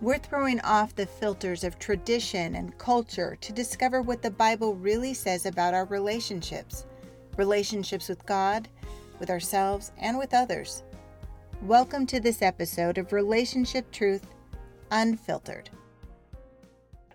[0.00, 5.12] We're throwing off the filters of tradition and culture to discover what the Bible really
[5.12, 6.86] says about our relationships
[7.36, 8.68] relationships with God,
[9.18, 10.84] with ourselves, and with others.
[11.62, 14.28] Welcome to this episode of Relationship Truth
[14.92, 15.68] Unfiltered.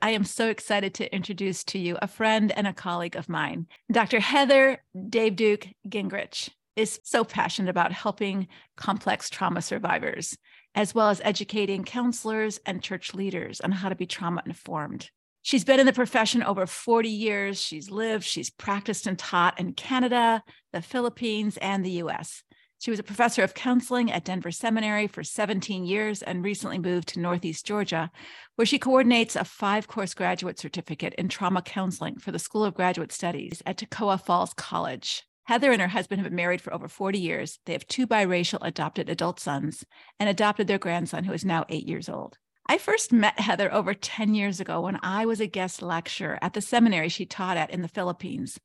[0.02, 3.68] I am so excited to introduce to you a friend and a colleague of mine.
[3.94, 4.20] Dr.
[4.20, 10.38] Heather Davediuk Gingrich is so passionate about helping complex trauma survivors
[10.76, 15.10] as well as educating counselors and church leaders on how to be trauma informed.
[15.42, 17.62] She's been in the profession over 40 years.
[17.62, 22.44] She's lived, she's practiced and taught in Canada, the Philippines, and the US.
[22.80, 27.10] She was a professor of counseling at Denver Seminary for 17 years and recently moved
[27.10, 28.12] to Northeast Georgia,
[28.56, 32.74] where she coordinates a five course graduate certificate in trauma counseling for the School of
[32.74, 35.24] Graduate Studies at Toccoa Falls College.
[35.46, 37.60] Heather and her husband have been married for over 40 years.
[37.66, 39.86] They have two biracial adopted adult sons
[40.20, 42.38] and adopted their grandson, who is now eight years old.
[42.66, 46.54] I first met Heather over 10 years ago when I was a guest lecturer at
[46.54, 48.58] the seminary she taught at in the Philippines.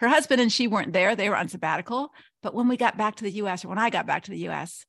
[0.00, 2.12] Her husband and she weren't there, they were on sabbatical.
[2.42, 4.48] But when we got back to the US, or when I got back to the
[4.48, 4.86] US,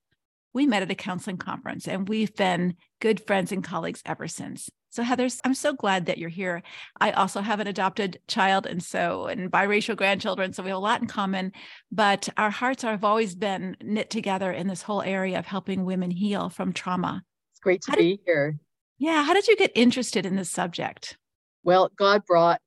[0.53, 4.70] we met at a counseling conference and we've been good friends and colleagues ever since.
[4.94, 6.62] So, Heather, I'm so glad that you're here.
[7.02, 10.54] I also have an adopted child and so, and biracial grandchildren.
[10.54, 11.52] So, we have a lot in common,
[11.92, 16.12] but our hearts have always been knit together in this whole area of helping women
[16.12, 17.24] heal from trauma.
[17.54, 18.60] It's great to how be did, here.
[19.00, 19.24] Yeah.
[19.24, 21.18] How did you get interested in this subject?
[21.64, 22.62] Well, God brought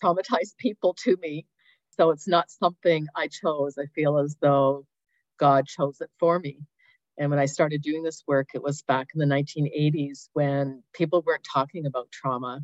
[0.00, 1.44] traumatized people to me.
[1.98, 3.76] So, it's not something I chose.
[3.76, 4.86] I feel as though
[5.40, 6.60] God chose it for me.
[7.18, 11.22] And when I started doing this work, it was back in the 1980s when people
[11.26, 12.60] weren't talking about trauma.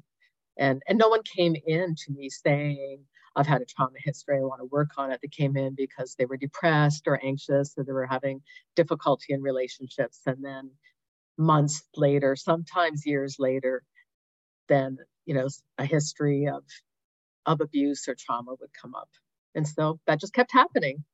[0.56, 3.00] And, and no one came in to me saying,
[3.36, 5.19] I've had a trauma history, I want to work on it.
[5.20, 8.42] They came in because they were depressed or anxious or they were having
[8.77, 10.20] difficulty in relationships.
[10.25, 10.70] And then
[11.36, 13.82] months later, sometimes years later,
[14.69, 16.62] then, you know, a history of,
[17.44, 19.08] of abuse or trauma would come up.
[19.56, 21.04] And so that just kept happening.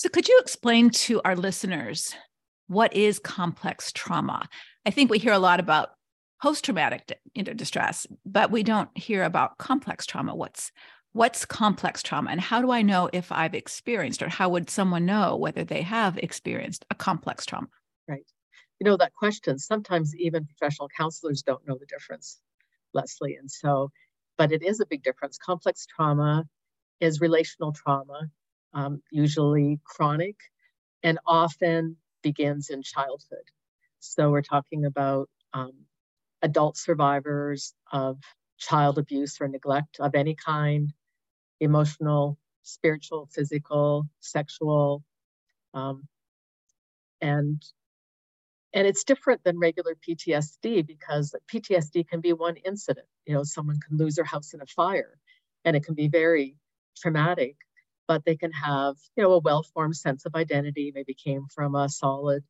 [0.00, 2.14] So, could you explain to our listeners
[2.68, 4.48] what is complex trauma?
[4.86, 5.90] I think we hear a lot about
[6.42, 10.34] post traumatic you know, distress, but we don't hear about complex trauma.
[10.34, 10.72] What's
[11.12, 15.04] what's complex trauma and how do I know if I've experienced or how would someone
[15.04, 17.68] know whether they have experienced a complex trauma?
[18.08, 18.24] Right.
[18.78, 22.40] You know, that question, sometimes even professional counselors don't know the difference,
[22.94, 23.36] Leslie.
[23.36, 23.90] And so,
[24.38, 25.36] but it is a big difference.
[25.36, 26.46] Complex trauma
[27.00, 28.30] is relational trauma
[28.74, 30.36] um, usually chronic,
[31.02, 33.44] and often begins in childhood.
[34.00, 35.72] So we're talking about um,
[36.42, 38.18] adult survivors of
[38.58, 40.92] child abuse or neglect of any kind,
[41.60, 45.02] emotional, spiritual, physical, sexual,
[45.74, 46.06] um,
[47.20, 47.62] and
[48.72, 53.06] and it's different than regular PTSD because PTSD can be one incident.
[53.26, 55.18] You know, someone can lose their house in a fire,
[55.64, 56.56] and it can be very
[56.96, 57.56] traumatic
[58.10, 61.88] but they can have, you know, a well-formed sense of identity, maybe came from a
[61.88, 62.42] solid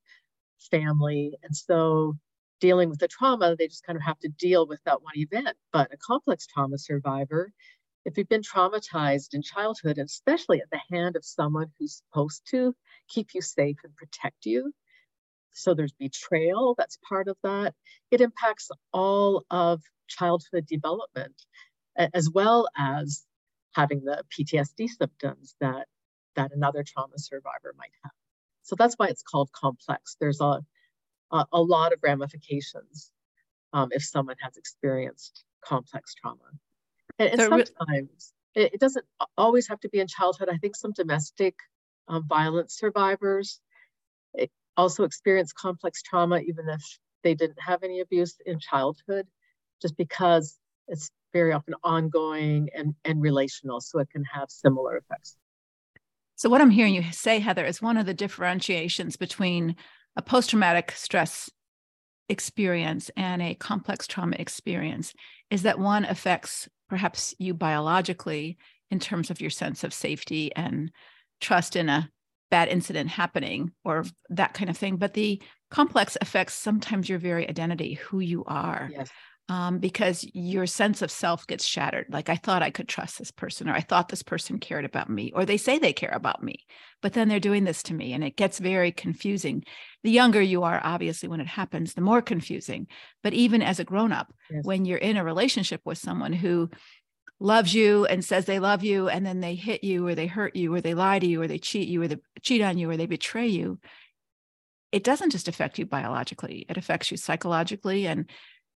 [0.70, 1.36] family.
[1.42, 2.14] And so
[2.62, 5.58] dealing with the trauma, they just kind of have to deal with that one event.
[5.70, 7.52] But a complex trauma survivor,
[8.06, 12.40] if you've been traumatized in childhood, and especially at the hand of someone who's supposed
[12.52, 12.74] to
[13.10, 14.72] keep you safe and protect you,
[15.52, 17.74] so there's betrayal that's part of that.
[18.10, 21.34] It impacts all of childhood development,
[21.98, 23.26] as well as
[23.72, 25.86] having the PTSD symptoms that
[26.36, 28.12] that another trauma survivor might have.
[28.62, 30.16] So that's why it's called complex.
[30.20, 30.60] There's a
[31.32, 33.10] a, a lot of ramifications
[33.72, 36.50] um, if someone has experienced complex trauma,
[37.18, 39.04] and, and so sometimes re- it, it, doesn't
[39.36, 40.48] always have to be in childhood.
[40.50, 41.54] I think some domestic
[42.08, 43.60] um, violence survivors
[44.80, 46.82] also experience complex trauma even if
[47.22, 49.26] they didn't have any abuse in childhood,
[49.82, 55.36] just because it's very often ongoing and, and relational, so it can have similar effects.
[56.36, 59.76] So, what I'm hearing you say, Heather, is one of the differentiations between
[60.16, 61.50] a post traumatic stress
[62.28, 65.12] experience and a complex trauma experience
[65.50, 68.56] is that one affects perhaps you biologically
[68.90, 70.90] in terms of your sense of safety and
[71.40, 72.08] trust in a
[72.50, 74.96] bad incident happening or that kind of thing.
[74.96, 78.90] But the complex affects sometimes your very identity, who you are.
[78.92, 79.10] Yes
[79.50, 82.06] um, because your sense of self gets shattered.
[82.08, 85.10] Like, I thought I could trust this person, or I thought this person cared about
[85.10, 86.64] me, or they say they care about me,
[87.02, 88.12] but then they're doing this to me.
[88.12, 89.64] And it gets very confusing.
[90.04, 92.86] The younger you are, obviously, when it happens, the more confusing.
[93.24, 94.64] But even as a grown up, yes.
[94.64, 96.70] when you're in a relationship with someone who
[97.40, 100.54] loves you and says they love you, and then they hit you, or they hurt
[100.54, 102.88] you, or they lie to you, or they cheat you, or they cheat on you,
[102.88, 103.80] or they betray you,
[104.92, 108.30] it doesn't just affect you biologically, it affects you psychologically and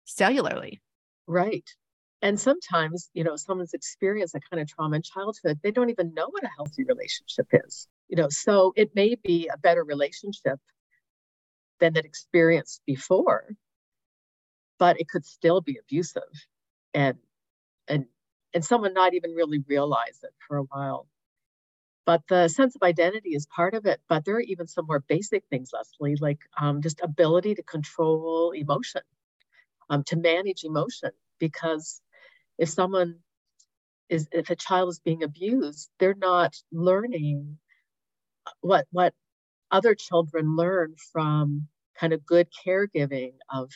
[0.07, 0.79] cellularly.
[1.27, 1.67] Right.
[2.21, 6.13] And sometimes, you know, someone's experienced that kind of trauma in childhood, they don't even
[6.13, 7.87] know what a healthy relationship is.
[8.07, 10.59] You know, so it may be a better relationship
[11.79, 13.45] than that experienced before,
[14.79, 16.23] but it could still be abusive
[16.93, 17.17] and
[17.87, 18.05] and
[18.53, 21.07] and someone not even really realize it for a while.
[22.05, 24.01] But the sense of identity is part of it.
[24.09, 28.51] But there are even some more basic things, Leslie, like um, just ability to control
[28.51, 29.01] emotion,
[29.89, 31.11] um, to manage emotion.
[31.39, 32.01] Because
[32.57, 33.19] if someone
[34.09, 37.57] is, if a child is being abused, they're not learning
[38.61, 39.13] what what
[39.71, 41.67] other children learn from
[41.99, 43.69] kind of good caregiving of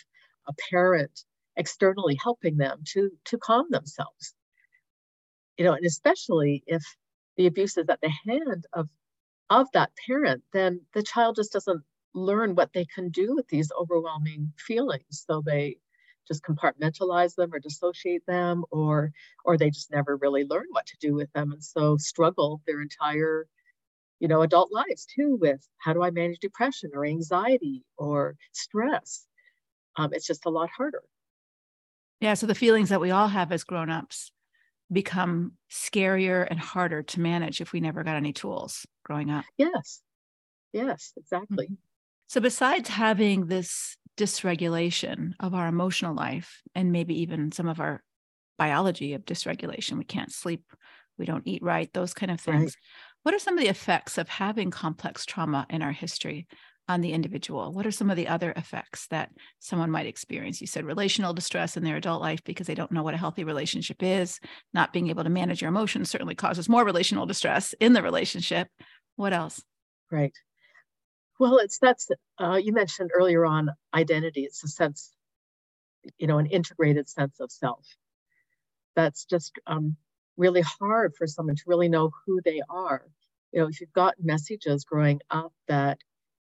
[0.48, 1.24] a parent
[1.57, 4.36] externally helping them to to calm themselves
[5.57, 6.83] you know and especially if
[7.38, 8.88] the abuse is at the hand of
[9.50, 11.83] of that parent then the child just doesn't
[12.13, 15.77] learn what they can do with these overwhelming feelings so they
[16.27, 19.12] just compartmentalize them or dissociate them or
[19.45, 22.81] or they just never really learn what to do with them and so struggle their
[22.81, 23.47] entire
[24.19, 29.27] you know adult lives too with how do i manage depression or anxiety or stress
[29.97, 31.03] um, it's just a lot harder
[32.19, 34.31] yeah so the feelings that we all have as grown-ups
[34.91, 39.45] become scarier and harder to manage if we never got any tools growing up.
[39.57, 40.01] Yes.
[40.74, 41.65] Yes, exactly.
[41.65, 41.74] Mm-hmm.
[42.27, 48.03] So, besides having this dysregulation of our emotional life and maybe even some of our
[48.57, 50.63] biology of dysregulation, we can't sleep,
[51.17, 52.61] we don't eat right, those kind of things.
[52.61, 52.75] Right.
[53.23, 56.47] What are some of the effects of having complex trauma in our history
[56.87, 57.73] on the individual?
[57.73, 59.29] What are some of the other effects that
[59.59, 60.61] someone might experience?
[60.61, 63.43] You said relational distress in their adult life because they don't know what a healthy
[63.43, 64.39] relationship is.
[64.73, 68.69] Not being able to manage your emotions certainly causes more relational distress in the relationship.
[69.17, 69.61] What else?
[70.09, 70.33] Right.
[71.39, 74.42] Well, it's that's uh, you mentioned earlier on identity.
[74.44, 75.13] It's a sense,
[76.18, 77.86] you know, an integrated sense of self.
[78.95, 79.95] That's just um,
[80.38, 83.04] really hard for someone to really know who they are.
[83.51, 86.00] You know, if you've got messages growing up that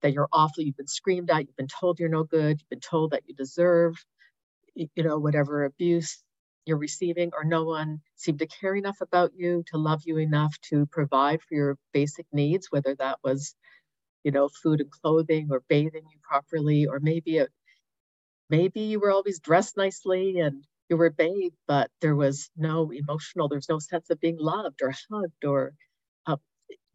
[0.02, 2.80] that you're awful, you've been screamed at, you've been told you're no good, you've been
[2.80, 3.96] told that you deserve,
[4.76, 6.24] you know, whatever abuse
[6.66, 10.56] you're receiving, or no one seemed to care enough about you to love you enough
[10.62, 13.56] to provide for your basic needs, whether that was,
[14.24, 17.42] you know, food and clothing or bathing you properly, or maybe
[18.50, 23.48] maybe you were always dressed nicely and you were bathed, but there was no emotional,
[23.48, 25.74] there's no sense of being loved or hugged or,
[26.27, 26.38] uh,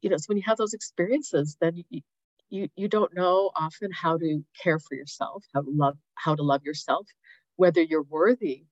[0.03, 2.03] you know, so when you have those experiences, then you,
[2.51, 6.43] you you don't know often how to care for yourself how to love how to
[6.43, 7.07] love yourself
[7.57, 8.65] whether you're worthy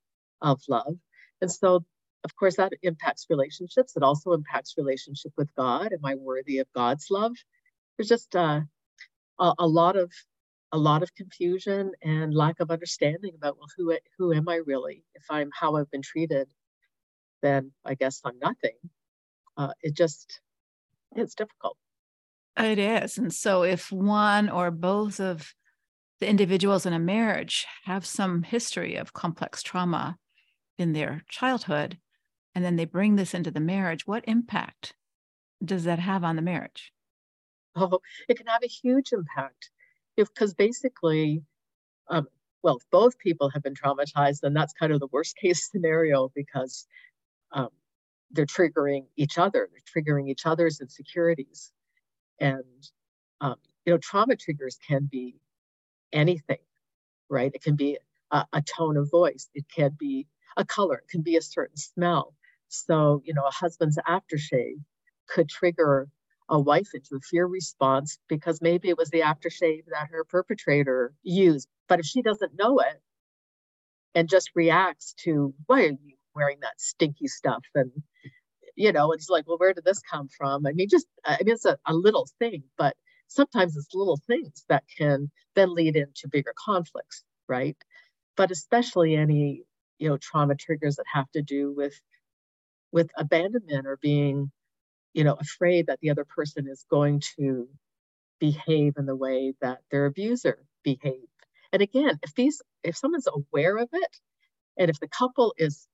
[0.42, 0.94] of love.
[1.42, 1.84] And so
[2.24, 3.96] of course that impacts relationships.
[3.96, 5.92] It also impacts relationship with god.
[5.92, 7.32] Am i worthy of god's love
[7.96, 8.60] there's just uh,
[9.38, 10.10] a, a lot of
[10.74, 15.04] a lot of confusion and lack of understanding about well who who am i really
[15.14, 16.48] if i'm how i've been treated
[17.42, 18.76] then i guess i'm nothing
[19.58, 20.40] uh, it just
[21.14, 21.76] it's difficult
[22.56, 23.18] it is.
[23.18, 25.54] And so if one or both of
[26.20, 30.18] the individuals in a marriage have some history of complex trauma
[30.78, 31.98] in their childhood,
[32.54, 34.94] and then they bring this into the marriage, what impact
[35.64, 36.92] does that have on the marriage?
[37.76, 39.70] Oh, it can have a huge impact.
[40.16, 41.42] Because basically,
[42.08, 42.28] um,
[42.62, 46.30] well, if both people have been traumatized, then that's kind of the worst case scenario
[46.34, 46.86] because
[47.52, 47.70] um,
[48.32, 51.72] they're triggering each other, they're triggering each other's insecurities.
[52.40, 52.64] And,
[53.40, 55.36] um, you know, trauma triggers can be
[56.12, 56.58] anything,
[57.30, 57.52] right?
[57.54, 57.98] It can be
[58.30, 60.26] a, a tone of voice, it can be
[60.56, 62.34] a color, it can be a certain smell.
[62.68, 64.80] So, you know, a husband's aftershave
[65.28, 66.08] could trigger
[66.52, 71.14] a wife into a fear response because maybe it was the aftershave that her perpetrator
[71.24, 71.68] used.
[71.88, 73.02] But if she doesn't know it
[74.14, 77.64] and just reacts to, why are you wearing that stinky stuff?
[77.74, 77.90] And
[78.76, 80.66] you know, it's like, well, where did this come from?
[80.66, 82.96] I mean, just, I mean, it's a, a little thing, but
[83.28, 87.76] sometimes it's little things that can then lead into bigger conflicts, right?
[88.36, 89.64] But especially any,
[89.98, 91.94] you know, trauma triggers that have to do with
[92.92, 94.50] with abandonment or being,
[95.14, 97.68] you know, afraid that the other person is going to
[98.40, 101.28] behave in the way that their abuser behaved.
[101.72, 104.16] And again, if these, if someone's aware of it,
[104.78, 105.88] and if the couple is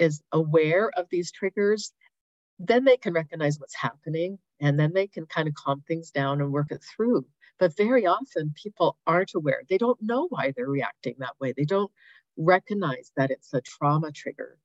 [0.00, 1.92] is aware of these triggers
[2.60, 6.40] then they can recognize what's happening and then they can kind of calm things down
[6.42, 7.26] and work it through.
[7.60, 9.62] But very often people aren't aware.
[9.70, 11.54] They don't know why they're reacting that way.
[11.56, 11.92] They don't
[12.38, 14.58] recognize that it's a trauma trigger.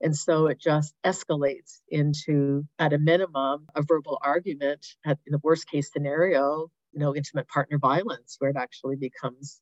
[0.00, 4.86] And so it just escalates into, at a minimum, a verbal argument.
[5.04, 9.60] At, in the worst case scenario, you know, intimate partner violence, where it actually becomes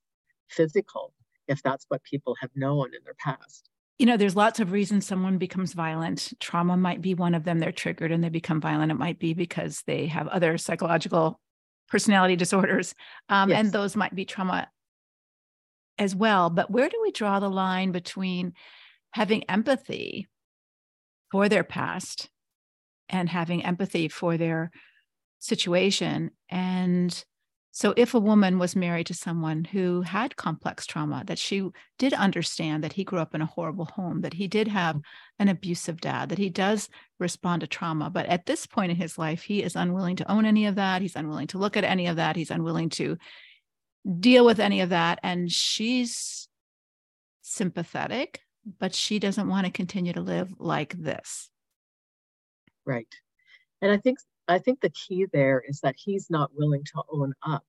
[0.48, 1.12] physical,
[1.48, 3.68] if that's what people have known in their past.
[3.98, 6.32] You know, there's lots of reasons someone becomes violent.
[6.38, 7.58] Trauma might be one of them.
[7.58, 8.92] They're triggered and they become violent.
[8.92, 11.40] It might be because they have other psychological
[11.88, 12.94] personality disorders.
[13.28, 13.58] Um, yes.
[13.58, 14.68] And those might be trauma
[15.98, 16.48] as well.
[16.48, 18.52] But where do we draw the line between
[19.12, 20.28] having empathy
[21.30, 22.30] for their past
[23.08, 24.70] and having empathy for their
[25.38, 26.30] situation.
[26.48, 27.24] And
[27.70, 32.12] so, if a woman was married to someone who had complex trauma, that she did
[32.12, 35.00] understand that he grew up in a horrible home, that he did have
[35.38, 36.88] an abusive dad, that he does
[37.20, 38.10] respond to trauma.
[38.10, 41.02] But at this point in his life, he is unwilling to own any of that.
[41.02, 42.34] He's unwilling to look at any of that.
[42.34, 43.16] He's unwilling to
[44.18, 45.20] deal with any of that.
[45.22, 46.48] And she's
[47.42, 48.40] sympathetic,
[48.78, 51.50] but she doesn't want to continue to live like this.
[52.84, 53.12] Right.
[53.80, 57.34] And I think I think the key there is that he's not willing to own
[57.42, 57.66] up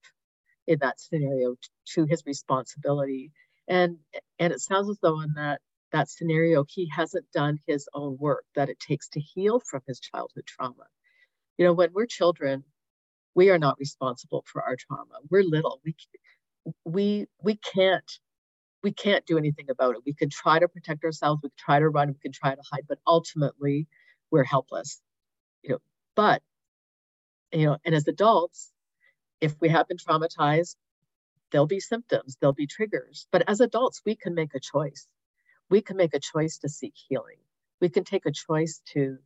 [0.68, 1.56] in that scenario
[1.94, 3.32] to his responsibility.
[3.68, 3.98] And
[4.40, 8.46] and it sounds as though in that that scenario he hasn't done his own work
[8.56, 10.86] that it takes to heal from his childhood trauma.
[11.58, 12.64] You know, when we're children,
[13.36, 15.20] we are not responsible for our trauma.
[15.30, 15.82] We're little.
[15.84, 15.96] We
[16.86, 18.10] we we can't
[18.84, 20.02] we can't do anything about it.
[20.06, 22.62] We can try to protect ourselves, we can try to run, we can try to
[22.72, 23.88] hide, but ultimately
[24.32, 25.02] we're helpless.
[25.64, 25.80] You know,
[26.16, 26.42] but
[27.52, 28.72] you know, and as adults,
[29.42, 30.76] if we have been traumatized,
[31.52, 33.28] there'll be symptoms, there'll be triggers.
[33.32, 35.08] But as adults, we can make a choice.
[35.70, 37.38] We can make a choice to seek healing.
[37.82, 39.18] We can take a choice to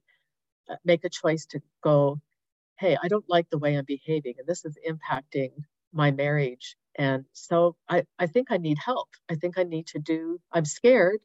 [0.69, 2.19] uh, make a choice to go,
[2.79, 5.51] hey, I don't like the way I'm behaving, and this is impacting
[5.93, 6.75] my marriage.
[6.95, 9.09] And so I, I think I need help.
[9.29, 11.19] I think I need to do, I'm scared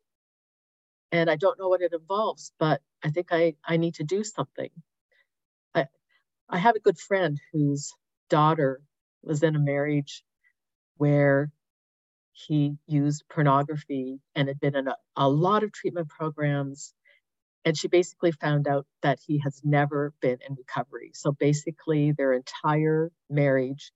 [1.12, 4.25] and I don't know what it involves, but I think I, I need to do
[4.25, 4.70] something.
[5.75, 5.87] I
[6.48, 7.92] I have a good friend whose
[8.30, 8.80] daughter
[9.22, 10.25] was in a marriage
[10.96, 11.50] where
[12.32, 16.94] he used pornography and had been in a, a lot of treatment programs.
[17.64, 21.12] And she basically found out that he has never been in recovery.
[21.14, 23.92] So basically, their entire marriage,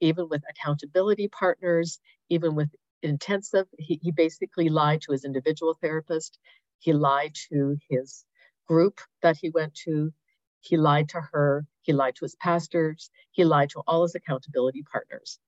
[0.00, 2.70] even with accountability partners, even with
[3.02, 6.38] intensive, he, he basically lied to his individual therapist.
[6.80, 8.24] He lied to his
[8.68, 10.12] group that he went to.
[10.60, 11.66] He lied to her.
[11.82, 13.10] He lied to his pastors.
[13.32, 15.38] He lied to all his accountability partners.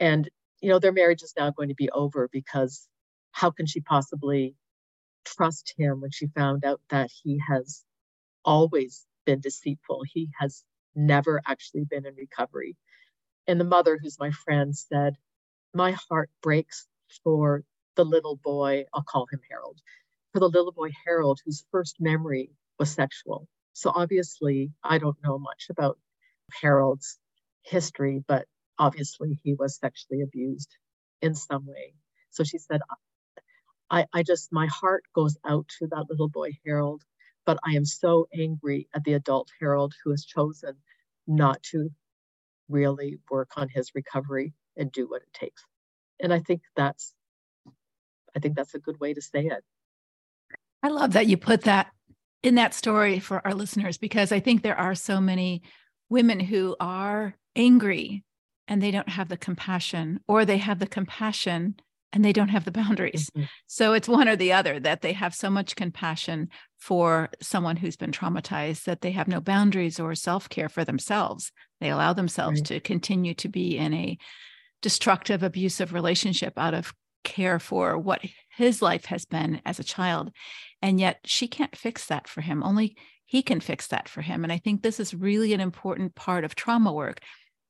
[0.00, 0.28] And,
[0.60, 2.88] you know, their marriage is now going to be over because
[3.32, 4.56] how can she possibly
[5.24, 7.84] trust him when she found out that he has
[8.44, 10.02] always been deceitful?
[10.12, 12.76] He has never actually been in recovery.
[13.46, 15.14] And the mother, who's my friend, said,
[15.74, 16.86] My heart breaks
[17.22, 17.64] for
[17.96, 19.80] the little boy, I'll call him Harold,
[20.32, 23.46] for the little boy Harold, whose first memory was sexual.
[23.72, 25.98] So obviously, I don't know much about
[26.60, 27.18] Harold's
[27.62, 28.46] history, but
[28.78, 30.76] obviously he was sexually abused
[31.22, 31.94] in some way.
[32.30, 32.80] So she said,
[33.90, 37.02] I, I just, my heart goes out to that little boy, Harold,
[37.46, 40.76] but I am so angry at the adult Harold who has chosen
[41.26, 41.90] not to
[42.68, 45.62] really work on his recovery and do what it takes.
[46.20, 47.14] And I think that's,
[48.36, 49.62] I think that's a good way to say it.
[50.82, 51.88] I love that you put that
[52.42, 55.62] in that story for our listeners because I think there are so many
[56.10, 58.24] women who are angry
[58.68, 61.76] and they don't have the compassion, or they have the compassion
[62.14, 63.28] and they don't have the boundaries.
[63.30, 63.46] Mm-hmm.
[63.66, 67.96] So it's one or the other that they have so much compassion for someone who's
[67.96, 71.50] been traumatized that they have no boundaries or self care for themselves.
[71.80, 72.66] They allow themselves right.
[72.66, 74.16] to continue to be in a
[74.80, 76.94] destructive, abusive relationship out of
[77.24, 78.20] care for what
[78.56, 80.30] his life has been as a child.
[80.80, 82.62] And yet she can't fix that for him.
[82.62, 84.44] Only he can fix that for him.
[84.44, 87.20] And I think this is really an important part of trauma work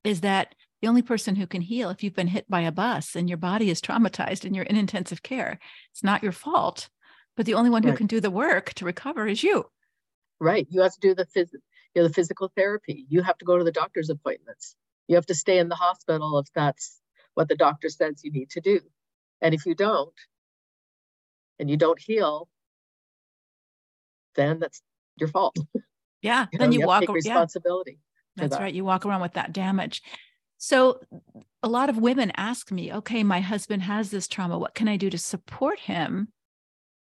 [0.02, 3.16] is that the only person who can heal if you've been hit by a bus
[3.16, 5.58] and your body is traumatized and you're in intensive care,
[5.90, 6.90] it's not your fault.
[7.38, 7.92] But the only one right.
[7.92, 9.64] who can do the work to recover is you.
[10.38, 10.66] Right.
[10.68, 11.54] You have to do the phys-
[11.94, 13.06] you know, the physical therapy.
[13.08, 14.76] You have to go to the doctor's appointments.
[15.08, 17.00] You have to stay in the hospital if that's
[17.32, 18.80] what the doctor says you need to do.
[19.40, 20.12] And if you don't,
[21.58, 22.46] and you don't heal,
[24.34, 24.82] then that's
[25.16, 25.56] your fault.
[26.20, 26.44] Yeah.
[26.52, 27.92] you then know, you, you walk responsibility.
[28.36, 28.42] Yeah.
[28.42, 28.62] That's that.
[28.62, 28.74] right.
[28.74, 30.02] You walk around with that damage.
[30.58, 31.00] So
[31.62, 34.58] a lot of women ask me, okay, my husband has this trauma.
[34.58, 36.28] What can I do to support him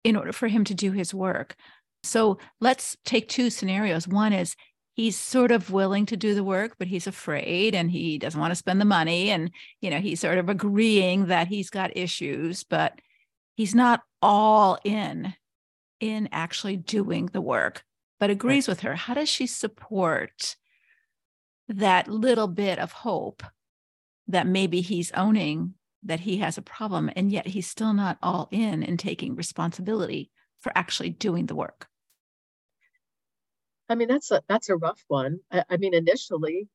[0.03, 1.55] in order for him to do his work?
[2.03, 4.07] So let's take two scenarios.
[4.07, 4.55] One is
[4.93, 8.51] he's sort of willing to do the work, but he's afraid and he doesn't want
[8.51, 9.29] to spend the money.
[9.29, 12.99] And, you know, he's sort of agreeing that he's got issues, but
[13.55, 15.33] he's not all in
[15.99, 17.83] in actually doing the work,
[18.19, 18.71] but agrees right.
[18.73, 18.95] with her.
[18.95, 20.55] How does she support
[21.69, 23.43] that little bit of hope
[24.27, 28.47] that maybe he's owning that he has a problem and yet he's still not all
[28.51, 31.87] in and taking responsibility for actually doing the work.
[33.87, 35.39] I mean that's a that's a rough one.
[35.51, 36.67] I, I, mean initially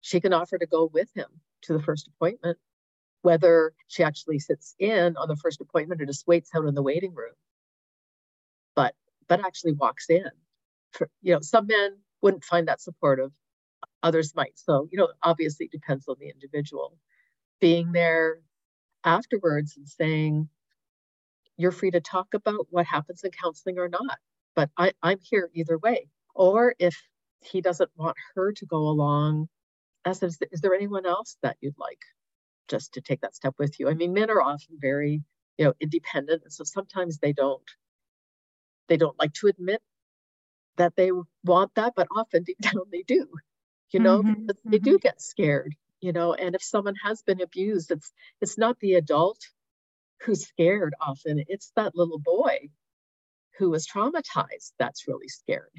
[0.00, 1.26] she can offer to go with him
[1.62, 2.58] to the first appointment
[3.22, 6.82] whether she actually sits in on the first appointment or just waits out in the
[6.82, 7.34] waiting room.
[8.74, 8.94] But
[9.28, 10.30] but actually walks in.
[10.90, 13.32] For you know some men wouldn't find that supportive
[14.02, 16.96] others might so you know obviously it depends on the individual
[17.60, 18.38] being there
[19.04, 20.48] afterwards and saying,
[21.56, 24.18] you're free to talk about what happens in counseling or not,
[24.54, 26.08] but I, I'm here either way.
[26.34, 26.96] Or if
[27.40, 29.48] he doesn't want her to go along,
[30.04, 32.00] as is, is there anyone else that you'd like
[32.68, 33.88] just to take that step with you?
[33.88, 35.22] I mean, men are often very,
[35.58, 37.62] you know, independent, and so sometimes they don't
[38.88, 39.80] they don't like to admit
[40.76, 41.10] that they
[41.44, 43.28] want that, but often deep down they do,
[43.92, 44.90] you know, mm-hmm, because they mm-hmm.
[44.90, 48.94] do get scared you know and if someone has been abused it's it's not the
[48.94, 49.38] adult
[50.20, 52.68] who's scared often it's that little boy
[53.58, 55.70] who was traumatized that's really scared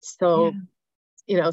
[0.00, 0.60] so yeah.
[1.26, 1.50] you know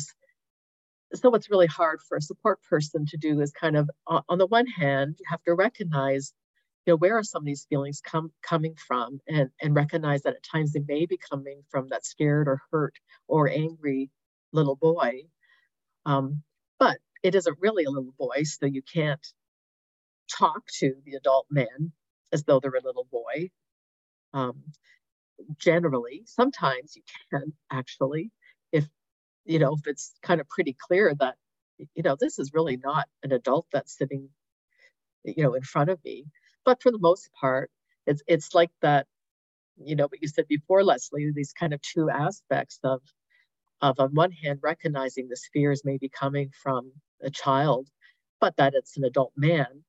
[1.13, 4.47] so what's really hard for a support person to do is kind of on the
[4.47, 6.33] one hand you have to recognize
[6.85, 10.35] you know where are some of these feelings come coming from and and recognize that
[10.35, 12.95] at times they may be coming from that scared or hurt
[13.27, 14.09] or angry
[14.51, 15.21] little boy
[16.05, 16.43] um,
[16.79, 19.25] but it isn't really a little boy, so you can't
[20.31, 21.91] talk to the adult men
[22.31, 23.49] as though they're a little boy.
[24.33, 24.63] Um,
[25.57, 28.31] generally, sometimes you can actually,
[28.71, 28.87] if
[29.45, 31.35] you know, if it's kind of pretty clear that
[31.95, 34.29] you know this is really not an adult that's sitting,
[35.23, 36.25] you know, in front of me.
[36.65, 37.71] But for the most part,
[38.07, 39.07] it's it's like that,
[39.77, 43.01] you know, what you said before, Leslie, these kind of two aspects of
[43.81, 47.87] of on one hand recognizing the fears may be coming from a child,
[48.39, 49.83] but that it's an adult man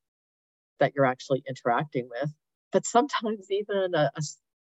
[0.81, 2.31] that you're actually interacting with.
[2.73, 4.11] But sometimes even a,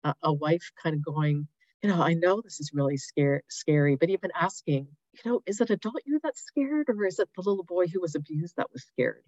[0.04, 1.48] a, a wife kind of going,
[1.82, 5.62] you know, I know this is really scary, scary, but even asking, you know, is
[5.62, 8.72] it adult you that's scared or is it the little boy who was abused that
[8.72, 9.24] was scared?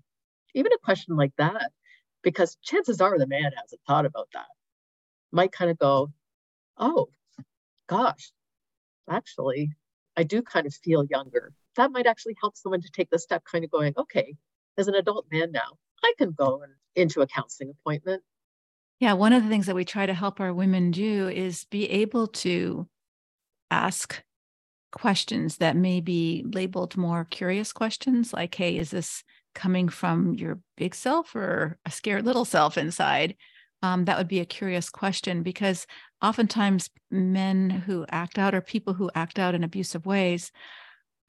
[0.53, 1.71] Even a question like that,
[2.21, 4.45] because chances are the man hasn't thought about that,
[5.31, 6.11] might kind of go,
[6.77, 7.09] oh,
[7.87, 8.31] gosh,
[9.09, 9.71] actually,
[10.15, 13.43] I do kind of feel younger that might actually help someone to take the step
[13.49, 14.35] kind of going, okay,
[14.77, 16.63] as an adult man now, I can go
[16.95, 18.23] into a counseling appointment.
[18.99, 21.89] Yeah, one of the things that we try to help our women do is be
[21.89, 22.87] able to
[23.71, 24.23] ask
[24.91, 29.23] questions that may be labeled more curious questions like, hey, is this
[29.55, 33.35] coming from your big self or a scared little self inside?
[33.81, 35.85] Um, that would be a curious question because
[36.23, 40.51] oftentimes men who act out or people who act out in abusive ways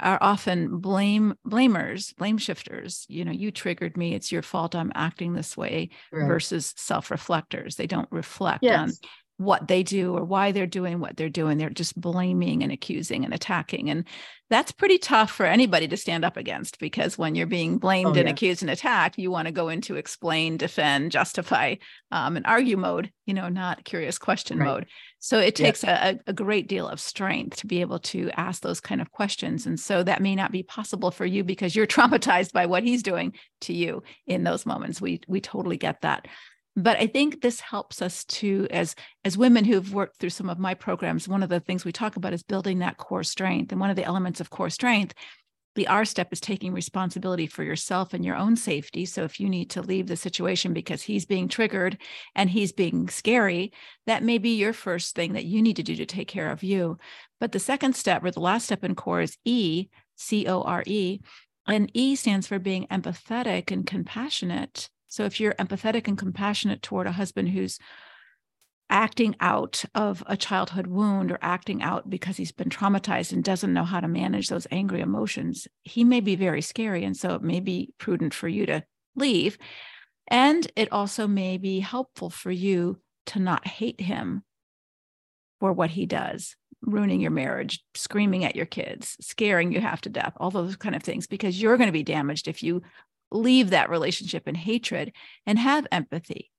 [0.00, 4.90] are often blame blamers blame shifters you know you triggered me it's your fault i'm
[4.94, 6.26] acting this way right.
[6.26, 8.78] versus self-reflectors they don't reflect yes.
[8.80, 8.92] on
[9.36, 11.58] what they do or why they're doing what they're doing.
[11.58, 13.90] They're just blaming and accusing and attacking.
[13.90, 14.04] And
[14.48, 18.20] that's pretty tough for anybody to stand up against because when you're being blamed oh,
[18.20, 18.32] and yeah.
[18.32, 21.74] accused and attacked, you want to go into explain, defend, justify,
[22.12, 24.66] um, and argue mode, you know, not curious question right.
[24.66, 24.86] mode.
[25.18, 28.80] So it takes a, a great deal of strength to be able to ask those
[28.80, 29.66] kind of questions.
[29.66, 33.02] And so that may not be possible for you because you're traumatized by what he's
[33.02, 35.00] doing to you in those moments.
[35.00, 36.28] We we totally get that
[36.76, 40.58] but i think this helps us to as as women who've worked through some of
[40.58, 43.80] my programs one of the things we talk about is building that core strength and
[43.80, 45.14] one of the elements of core strength
[45.74, 49.04] the R step is taking responsibility for yourself and your own safety.
[49.06, 51.98] So if you need to leave the situation because he's being triggered
[52.34, 53.72] and he's being scary,
[54.06, 56.62] that may be your first thing that you need to do to take care of
[56.62, 56.98] you.
[57.40, 60.84] But the second step or the last step in core is E, C O R
[60.86, 61.20] E.
[61.66, 67.06] And E stands for being empathetic and compassionate so if you're empathetic and compassionate toward
[67.06, 67.78] a husband who's
[68.90, 73.72] acting out of a childhood wound or acting out because he's been traumatized and doesn't
[73.72, 77.04] know how to manage those angry emotions, he may be very scary.
[77.04, 78.82] And so it may be prudent for you to
[79.14, 79.56] leave.
[80.26, 84.42] And it also may be helpful for you to not hate him
[85.60, 90.08] for what he does, ruining your marriage, screaming at your kids, scaring you half to
[90.08, 92.82] death, all those kind of things, because you're going to be damaged if you
[93.30, 95.12] leave that relationship in hatred
[95.46, 96.50] and have empathy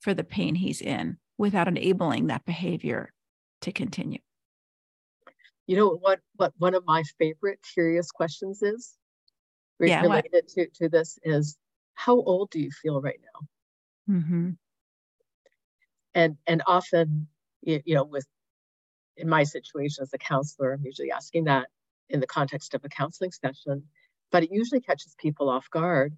[0.00, 3.12] for the pain he's in without enabling that behavior
[3.62, 4.20] to continue.
[5.66, 8.94] You know what what one of my favorite curious questions is
[9.80, 11.56] yeah, related to, to this is
[11.94, 14.14] how old do you feel right now?
[14.14, 14.50] Mm-hmm.
[16.14, 17.28] And and often
[17.62, 18.26] you, you know with
[19.16, 21.68] in my situation as a counselor, I'm usually asking that
[22.08, 23.84] in the context of a counseling session,
[24.30, 26.16] but it usually catches people off guard.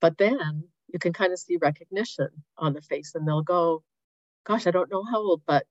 [0.00, 3.82] But then you can kind of see recognition on the face and they'll go,
[4.44, 5.66] gosh, I don't know how old, but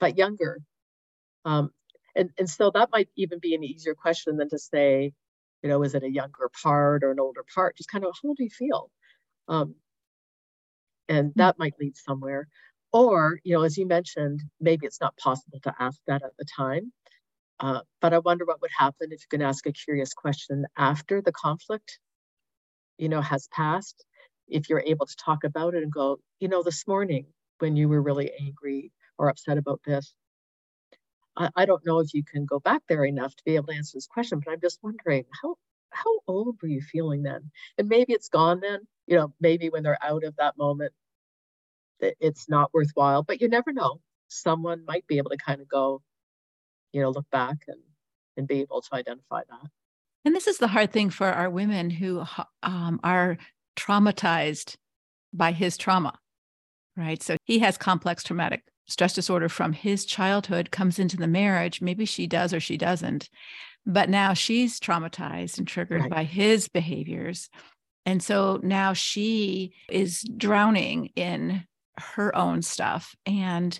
[0.00, 0.60] but younger.
[1.44, 1.70] Um,
[2.16, 5.12] and, and so that might even be an easier question than to say,
[5.62, 7.76] you know, is it a younger part or an older part?
[7.76, 8.90] Just kind of how do you feel?
[9.48, 9.74] Um,
[11.08, 11.38] and hmm.
[11.38, 12.48] that might lead somewhere.
[12.92, 16.44] Or, you know, as you mentioned, maybe it's not possible to ask that at the
[16.44, 16.92] time.
[17.60, 21.22] Uh, but I wonder what would happen if you can ask a curious question after
[21.22, 21.98] the conflict,
[22.98, 24.04] you know, has passed.
[24.48, 27.26] If you're able to talk about it and go, you know, this morning
[27.60, 30.14] when you were really angry or upset about this,
[31.36, 33.74] I, I don't know if you can go back there enough to be able to
[33.74, 35.56] answer this question, but I'm just wondering how
[35.90, 37.50] how old were you feeling then?
[37.78, 38.80] And maybe it's gone then.
[39.06, 40.92] You know, maybe when they're out of that moment,
[42.00, 43.22] it's not worthwhile.
[43.22, 44.00] But you never know.
[44.28, 46.02] Someone might be able to kind of go,
[46.94, 47.80] you know, look back and
[48.36, 49.70] and be able to identify that.
[50.24, 52.24] And this is the hard thing for our women who
[52.62, 53.36] um, are
[53.76, 54.76] traumatized
[55.32, 56.18] by his trauma,
[56.96, 57.22] right?
[57.22, 61.80] So he has complex traumatic stress disorder from his childhood comes into the marriage.
[61.80, 63.28] Maybe she does or she doesn't.
[63.86, 66.10] But now she's traumatized and triggered right.
[66.10, 67.50] by his behaviors.
[68.06, 71.64] And so now she is drowning in
[71.98, 73.14] her own stuff.
[73.26, 73.78] And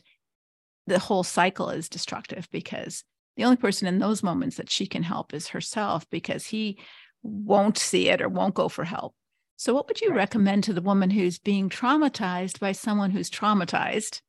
[0.87, 3.05] the whole cycle is destructive because
[3.37, 6.79] the only person in those moments that she can help is herself because he
[7.23, 9.15] won't see it or won't go for help.
[9.57, 10.17] So, what would you right.
[10.17, 14.21] recommend to the woman who's being traumatized by someone who's traumatized?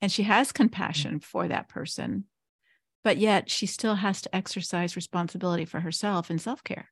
[0.00, 1.24] And she has compassion mm.
[1.24, 2.24] for that person,
[3.02, 6.90] but yet she still has to exercise responsibility for herself and self care.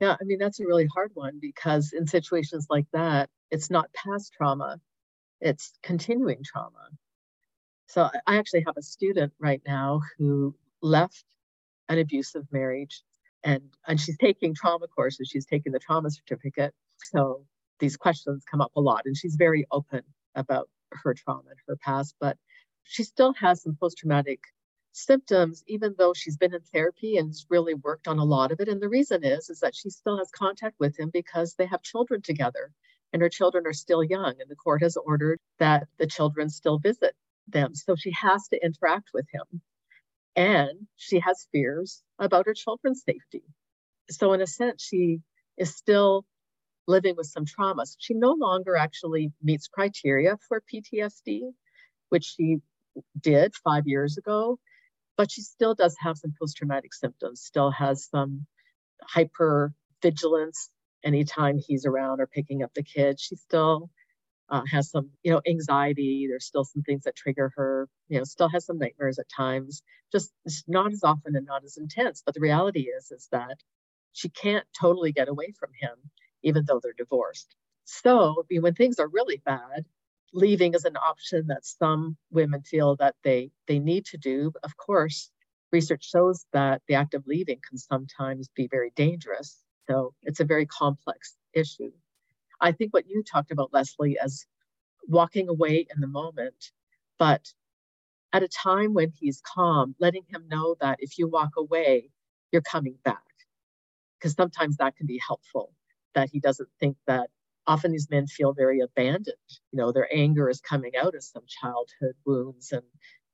[0.00, 3.92] Yeah, I mean, that's a really hard one because in situations like that, it's not
[3.92, 4.80] past trauma,
[5.40, 6.88] it's continuing trauma.
[7.86, 11.24] So I actually have a student right now who left
[11.88, 13.02] an abusive marriage
[13.42, 16.74] and and she's taking trauma courses, she's taking the trauma certificate.
[17.04, 17.44] So
[17.78, 20.02] these questions come up a lot and she's very open
[20.34, 22.38] about her trauma and her past, but
[22.84, 24.40] she still has some post traumatic
[24.92, 28.60] symptoms even though she's been in therapy and has really worked on a lot of
[28.60, 31.66] it and the reason is is that she still has contact with him because they
[31.66, 32.70] have children together
[33.12, 36.78] and her children are still young and the court has ordered that the children still
[36.78, 37.12] visit
[37.48, 39.60] them so she has to interact with him
[40.36, 43.42] and she has fears about her children's safety
[44.10, 45.20] so in a sense she
[45.58, 46.24] is still
[46.86, 47.96] living with some traumas.
[47.98, 51.52] She no longer actually meets criteria for PTSD,
[52.10, 52.58] which she
[53.20, 54.58] did five years ago,
[55.16, 58.46] but she still does have some post traumatic symptoms, still has some
[59.02, 60.70] hyper vigilance
[61.04, 63.22] anytime he's around or picking up the kids.
[63.22, 63.90] She still
[64.50, 66.26] uh, has some, you know, anxiety.
[66.28, 69.82] There's still some things that trigger her, you know, still has some nightmares at times,
[70.12, 70.32] just
[70.68, 72.22] not as often and not as intense.
[72.24, 73.58] But the reality is, is that
[74.12, 75.96] she can't totally get away from him
[76.42, 77.56] even though they're divorced.
[77.84, 79.86] So when things are really bad,
[80.32, 84.52] leaving is an option that some women feel that they they need to do.
[84.62, 85.30] Of course,
[85.72, 89.58] research shows that the act of leaving can sometimes be very dangerous.
[89.88, 91.92] So it's a very complex issue.
[92.60, 94.46] I think what you talked about, Leslie, as
[95.06, 96.72] walking away in the moment,
[97.18, 97.52] but
[98.32, 102.10] at a time when he's calm, letting him know that if you walk away,
[102.52, 103.22] you're coming back.
[104.18, 105.72] Because sometimes that can be helpful
[106.14, 107.30] that he doesn't think that
[107.66, 109.36] often these men feel very abandoned.
[109.72, 112.84] You know, their anger is coming out of some childhood wounds and,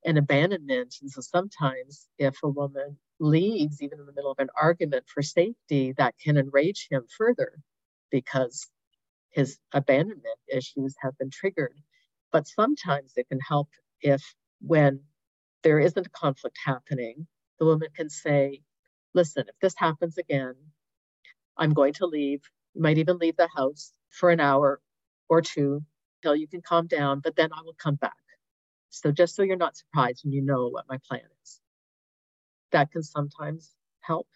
[0.05, 0.97] and abandonment.
[1.01, 5.23] And so sometimes if a woman leaves, even in the middle of an argument for
[5.23, 7.53] safety, that can enrage him further
[8.11, 8.69] because
[9.31, 11.77] his abandonment issues have been triggered.
[12.33, 13.69] But sometimes it can help
[14.03, 14.23] if
[14.62, 15.01] when
[15.64, 17.27] there isn't a conflict happening,
[17.59, 18.62] the woman can say,
[19.14, 20.55] listen, if this happens again,
[21.59, 22.43] I'm going to leave.
[22.75, 24.81] You might even leave the house for an hour
[25.31, 25.83] or two
[26.23, 28.14] until you can calm down, but then I will come back.
[28.90, 31.61] So just so you're not surprised and you know what my plan is.
[32.73, 34.29] That can sometimes help.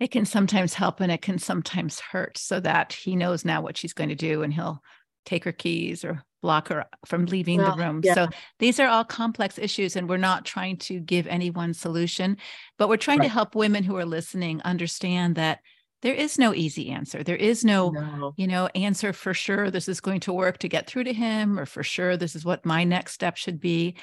[0.00, 3.76] It can sometimes help and it can sometimes hurt so that he knows now what
[3.76, 4.82] she's going to do and he'll
[5.24, 8.00] take her keys or block her from leaving well, the room.
[8.04, 8.14] Yeah.
[8.14, 8.28] So
[8.58, 12.36] these are all complex issues and we're not trying to give any one solution,
[12.76, 13.26] but we're trying right.
[13.26, 15.60] to help women who are listening understand that
[16.04, 17.22] there is no easy answer.
[17.24, 20.68] There is no, no, you know, answer for sure this is going to work to
[20.68, 23.96] get through to him, or for sure this is what my next step should be.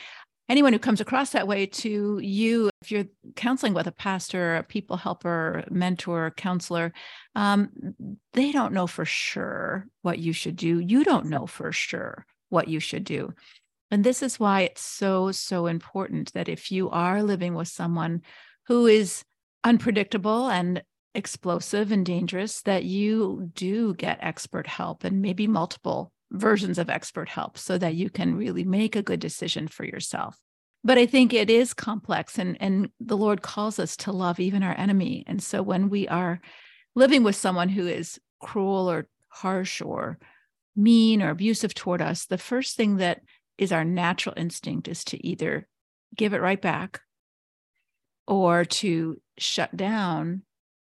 [0.51, 3.05] Anyone who comes across that way to you, if you're
[3.37, 6.91] counseling with a pastor, a people helper, mentor, counselor,
[7.35, 7.69] um,
[8.33, 10.79] they don't know for sure what you should do.
[10.79, 13.33] You don't know for sure what you should do.
[13.91, 18.21] And this is why it's so, so important that if you are living with someone
[18.67, 19.23] who is
[19.63, 20.83] unpredictable and
[21.15, 27.29] explosive and dangerous, that you do get expert help and maybe multiple versions of expert
[27.29, 30.37] help so that you can really make a good decision for yourself.
[30.83, 34.63] But I think it is complex and, and the Lord calls us to love even
[34.63, 35.23] our enemy.
[35.27, 36.41] And so when we are
[36.95, 40.17] living with someone who is cruel or harsh or
[40.75, 43.21] mean or abusive toward us, the first thing that
[43.57, 45.67] is our natural instinct is to either
[46.15, 47.01] give it right back
[48.27, 50.41] or to shut down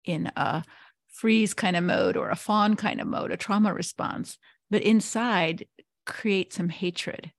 [0.04, 0.62] in a
[1.08, 4.38] freeze kind of mode or a fawn kind of mode, a trauma response,
[4.70, 5.66] but inside
[6.06, 7.32] create some hatred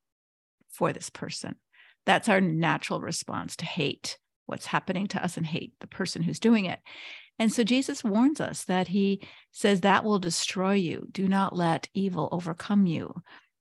[0.70, 1.56] for this person.
[2.06, 6.40] That's our natural response to hate what's happening to us and hate the person who's
[6.40, 6.80] doing it.
[7.40, 11.08] And so Jesus warns us that he says that will destroy you.
[11.12, 13.14] Do not let evil overcome you,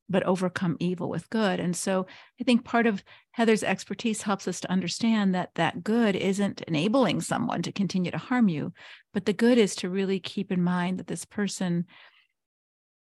[0.09, 1.61] but overcome evil with good.
[1.61, 2.07] And so
[2.41, 7.21] I think part of Heather's expertise helps us to understand that that good isn't enabling
[7.21, 8.73] someone to continue to harm you,
[9.15, 11.87] but the good is to really keep in mind that this person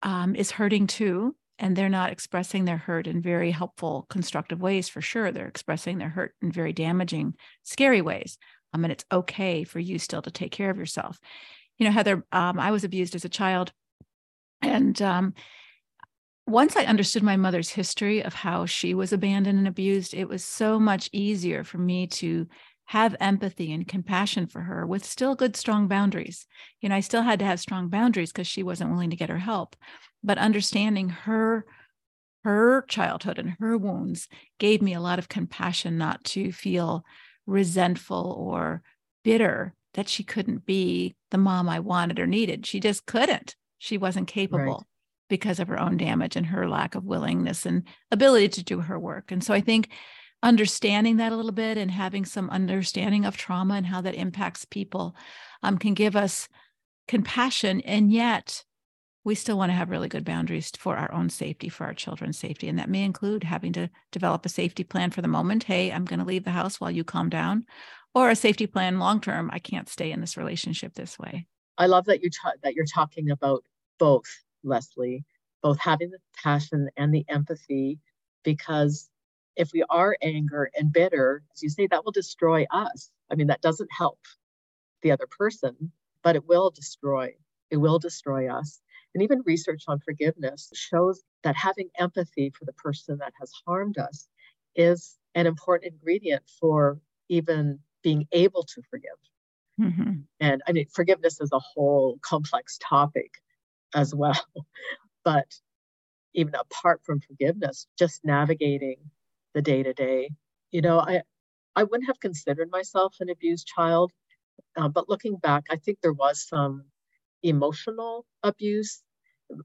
[0.04, 4.90] um, is hurting too and they're not expressing their hurt in very helpful constructive ways
[4.90, 5.32] for sure.
[5.32, 8.38] They're expressing their hurt in very damaging scary ways
[8.74, 11.20] um, and it's okay for you still to take care of yourself.
[11.78, 13.72] You know heather um, i was abused as a child
[14.62, 15.34] and um,
[16.46, 20.44] once i understood my mother's history of how she was abandoned and abused it was
[20.44, 22.48] so much easier for me to
[22.86, 26.46] have empathy and compassion for her with still good strong boundaries
[26.82, 29.30] you know i still had to have strong boundaries because she wasn't willing to get
[29.30, 29.76] her help
[30.24, 31.66] but understanding her
[32.44, 34.28] her childhood and her wounds
[34.60, 37.06] gave me a lot of compassion not to feel
[37.46, 38.82] resentful or
[39.24, 42.66] bitter that she couldn't be the mom I wanted or needed.
[42.66, 43.56] She just couldn't.
[43.78, 44.84] She wasn't capable right.
[45.30, 48.98] because of her own damage and her lack of willingness and ability to do her
[48.98, 49.32] work.
[49.32, 49.90] And so I think
[50.44, 54.66] understanding that a little bit and having some understanding of trauma and how that impacts
[54.66, 55.16] people
[55.64, 56.50] um, can give us
[57.08, 58.64] compassion and yet
[59.24, 62.40] we still want to have really good boundaries for our own safety, for our children's
[62.40, 62.68] safety.
[62.68, 65.64] And that may include having to develop a safety plan for the moment.
[65.64, 67.66] Hey, I'm going to leave the house while you calm down,
[68.16, 69.52] or a safety plan long term.
[69.54, 71.46] I can't stay in this relationship this way.
[71.78, 73.64] I love that you ta- that you're talking about
[74.00, 74.26] both,
[74.64, 75.24] Leslie,
[75.62, 78.00] both having the passion and the empathy,
[78.44, 79.08] because
[79.62, 83.12] if we are anger and bitter, as you say, that will destroy us.
[83.32, 84.20] I mean, that doesn't help
[85.04, 85.92] the other person,
[86.24, 87.36] but it will destroy.
[87.70, 88.82] It will destroy us.
[89.14, 94.00] And even research on forgiveness shows that having empathy for the person that has harmed
[94.00, 94.28] us
[94.76, 99.12] is an important ingredient for even being able to forgive.
[99.80, 100.22] Mm-hmm.
[100.40, 103.30] And I mean, forgiveness is a whole complex topic
[103.94, 104.44] as well.
[105.24, 105.54] but
[106.34, 108.98] even apart from forgiveness, just navigating
[109.54, 110.30] the day to day,
[110.72, 111.22] you know, I,
[111.76, 114.12] I wouldn't have considered myself an abused child.
[114.78, 116.86] Uh, but looking back, I think there was some
[117.44, 119.04] emotional abuse.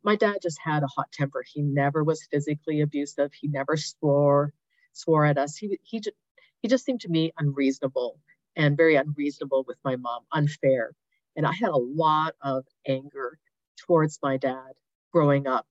[0.05, 1.45] My dad just had a hot temper.
[1.47, 3.33] He never was physically abusive.
[3.35, 4.53] He never swore
[4.93, 5.57] swore at us.
[5.57, 6.17] He he just
[6.63, 8.19] he just seemed to me unreasonable
[8.57, 10.93] and very unreasonable with my mom, unfair.
[11.37, 13.39] And I had a lot of anger
[13.79, 14.73] towards my dad
[15.13, 15.67] growing up.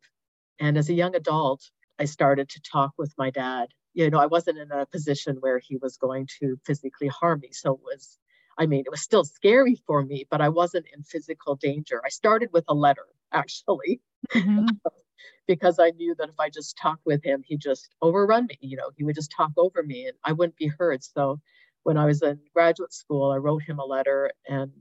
[0.60, 1.62] And as a young adult,
[2.00, 3.70] I started to talk with my dad.
[3.96, 7.50] You know, I wasn't in a position where he was going to physically harm me.
[7.52, 8.20] So it was
[8.58, 12.02] I mean, it was still scary for me, but I wasn't in physical danger.
[12.06, 14.00] I started with a letter, actually,
[14.34, 14.68] mm-hmm.
[15.48, 18.58] because I knew that if I just talked with him, he'd just overrun me.
[18.62, 21.04] You know, he would just talk over me and I wouldn't be heard.
[21.04, 21.40] So
[21.84, 24.72] when I was in graduate school, I wrote him a letter and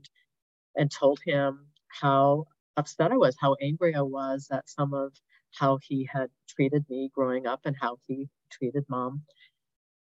[0.77, 2.45] and told him how
[2.77, 5.13] upset I was, how angry I was at some of
[5.57, 9.23] how he had treated me growing up and how he treated mom.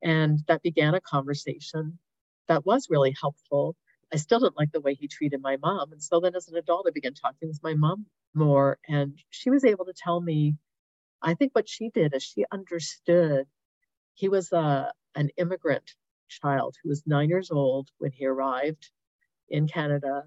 [0.03, 1.99] And that began a conversation
[2.49, 3.77] that was really helpful.
[4.13, 5.93] I still didn't like the way he treated my mom.
[5.93, 8.79] And so then as an adult, I began talking with my mom more.
[8.89, 10.57] And she was able to tell me,
[11.23, 13.47] I think what she did is she understood
[14.15, 15.95] he was a, an immigrant
[16.29, 18.91] child who was nine years old when he arrived
[19.49, 20.25] in Canada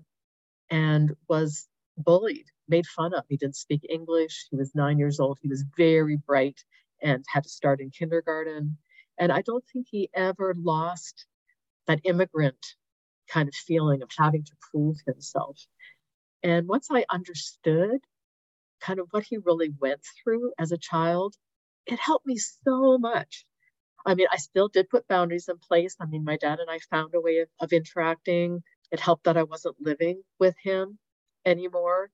[0.69, 3.25] and was bullied, made fun of.
[3.27, 4.47] He didn't speak English.
[4.49, 5.39] He was nine years old.
[5.41, 6.63] He was very bright
[7.01, 8.77] and had to start in kindergarten.
[9.17, 11.25] And I don't think he ever lost
[11.87, 12.75] that immigrant
[13.29, 15.59] kind of feeling of having to prove himself.
[16.43, 17.99] And once I understood
[18.79, 21.35] kind of what he really went through as a child,
[21.85, 23.45] it helped me so much.
[24.05, 25.95] I mean, I still did put boundaries in place.
[25.99, 28.63] I mean, my dad and I found a way of, of interacting.
[28.91, 30.99] It helped that I wasn't living with him
[31.47, 32.09] anymore.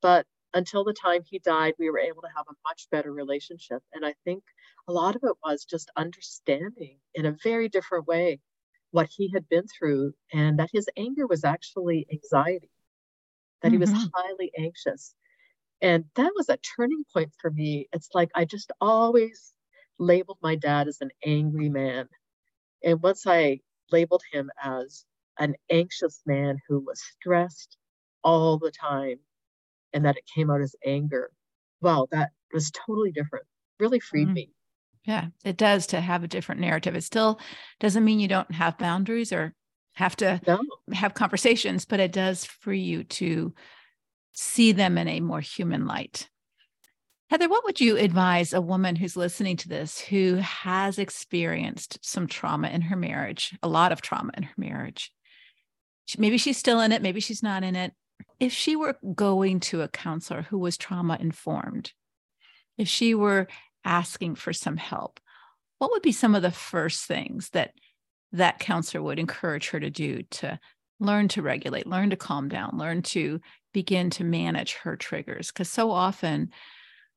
[0.00, 3.82] But until the time he died, we were able to have a much better relationship.
[3.92, 4.42] And I think
[4.88, 8.40] a lot of it was just understanding in a very different way
[8.90, 12.70] what he had been through and that his anger was actually anxiety,
[13.62, 13.74] that mm-hmm.
[13.74, 14.06] he was mm-hmm.
[14.14, 15.14] highly anxious.
[15.80, 17.88] And that was a turning point for me.
[17.92, 19.52] It's like I just always
[19.98, 22.08] labeled my dad as an angry man.
[22.82, 23.60] And once I
[23.92, 25.04] labeled him as
[25.38, 27.77] an anxious man who was stressed
[28.22, 29.18] all the time
[29.92, 31.30] and that it came out as anger,
[31.80, 33.46] wow, that was totally different.
[33.78, 34.34] Really freed mm-hmm.
[34.34, 34.50] me.
[35.04, 36.94] Yeah, it does to have a different narrative.
[36.94, 37.40] It still
[37.80, 39.54] doesn't mean you don't have boundaries or
[39.94, 40.60] have to no.
[40.92, 43.54] have conversations, but it does free you to
[44.32, 46.28] see them in a more human light.
[47.30, 52.26] Heather, what would you advise a woman who's listening to this who has experienced some
[52.26, 55.12] trauma in her marriage, a lot of trauma in her marriage?
[56.16, 57.92] Maybe she's still in it, maybe she's not in it.
[58.40, 61.92] If she were going to a counselor who was trauma informed,
[62.76, 63.48] if she were
[63.84, 65.18] asking for some help,
[65.78, 67.72] what would be some of the first things that
[68.32, 70.58] that counselor would encourage her to do to
[71.00, 73.40] learn to regulate, learn to calm down, learn to
[73.72, 75.48] begin to manage her triggers?
[75.48, 76.50] Because so often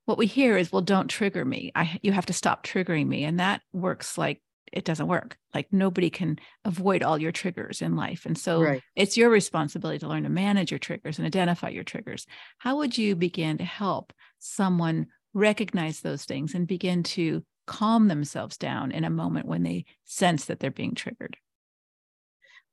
[0.05, 1.71] what we hear is, well, don't trigger me.
[1.75, 3.23] I you have to stop triggering me.
[3.23, 5.37] And that works like it doesn't work.
[5.53, 8.25] Like nobody can avoid all your triggers in life.
[8.25, 8.81] And so right.
[8.95, 12.25] it's your responsibility to learn to manage your triggers and identify your triggers.
[12.59, 18.57] How would you begin to help someone recognize those things and begin to calm themselves
[18.57, 21.37] down in a moment when they sense that they're being triggered?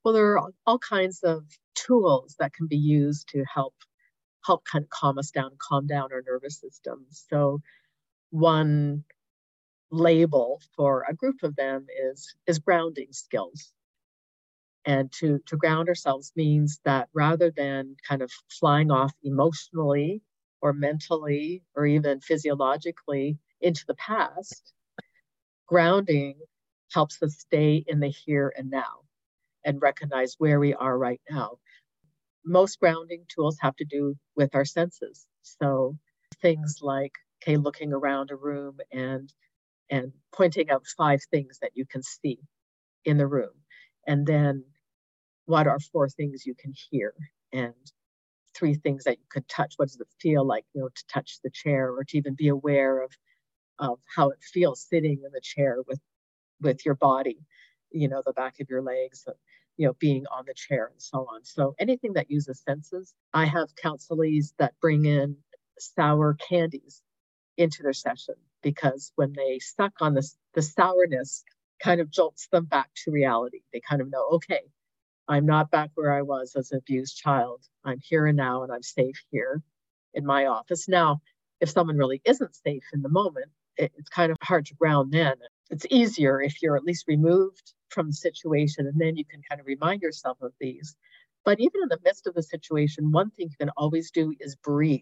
[0.03, 1.43] Well, there are all kinds of
[1.75, 3.73] tools that can be used to help
[4.45, 7.05] help kind of calm us down, calm down our nervous system.
[7.09, 7.59] So
[8.29, 9.03] one
[9.91, 13.73] label for a group of them is is grounding skills.
[14.85, 20.21] And to to ground ourselves means that rather than kind of flying off emotionally
[20.61, 24.73] or mentally or even physiologically into the past,
[25.67, 26.39] grounding
[26.93, 29.01] helps us stay in the here and now
[29.65, 31.59] and recognize where we are right now.
[32.45, 35.27] Most grounding tools have to do with our senses.
[35.43, 35.97] So
[36.41, 39.31] things like, okay, looking around a room and
[39.89, 42.39] and pointing out five things that you can see
[43.05, 43.53] in the room.
[44.07, 44.65] And then
[45.45, 47.13] what are four things you can hear?
[47.53, 47.73] And
[48.55, 49.73] three things that you could touch.
[49.77, 52.49] What does it feel like, you know, to touch the chair or to even be
[52.49, 53.11] aware of
[53.79, 55.99] of how it feels sitting in the chair with
[56.61, 57.39] with your body,
[57.91, 59.25] you know, the back of your legs,
[59.77, 61.43] you know, being on the chair and so on.
[61.45, 63.13] So anything that uses senses.
[63.33, 65.37] I have counselees that bring in
[65.79, 67.01] sour candies
[67.57, 71.43] into their session because when they suck on this, the sourness
[71.81, 73.61] kind of jolts them back to reality.
[73.73, 74.61] They kind of know, okay,
[75.27, 77.61] I'm not back where I was as an abused child.
[77.85, 79.61] I'm here and now, and I'm safe here
[80.13, 80.87] in my office.
[80.87, 81.21] Now,
[81.61, 85.11] if someone really isn't safe in the moment, it, it's kind of hard to ground
[85.11, 85.35] then.
[85.69, 89.61] It's easier if you're at least removed from the situation, and then you can kind
[89.61, 90.95] of remind yourself of these.
[91.45, 94.55] But even in the midst of the situation, one thing you can always do is
[94.55, 95.01] breathe.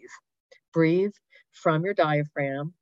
[0.74, 1.14] Breathe
[1.52, 2.74] from your diaphragm,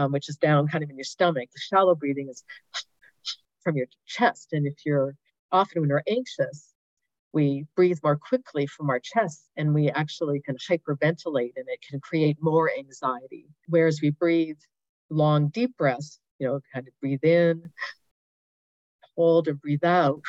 [0.00, 1.50] um, which is down kind of in your stomach.
[1.52, 2.42] The shallow breathing is
[3.62, 4.48] from your chest.
[4.52, 5.14] And if you're
[5.52, 6.72] often when we're anxious,
[7.32, 12.00] we breathe more quickly from our chest and we actually can hyperventilate and it can
[12.00, 13.46] create more anxiety.
[13.68, 14.58] Whereas we breathe
[15.10, 17.70] long, deep breaths, you know, kind of breathe in,
[19.16, 20.22] hold, and breathe out,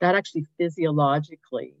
[0.00, 1.74] that actually physiologically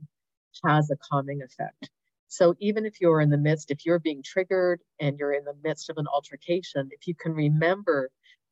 [0.64, 1.90] has a calming effect.
[2.30, 5.56] So even if you're in the midst, if you're being triggered and you're in the
[5.64, 8.10] midst of an altercation, if you can remember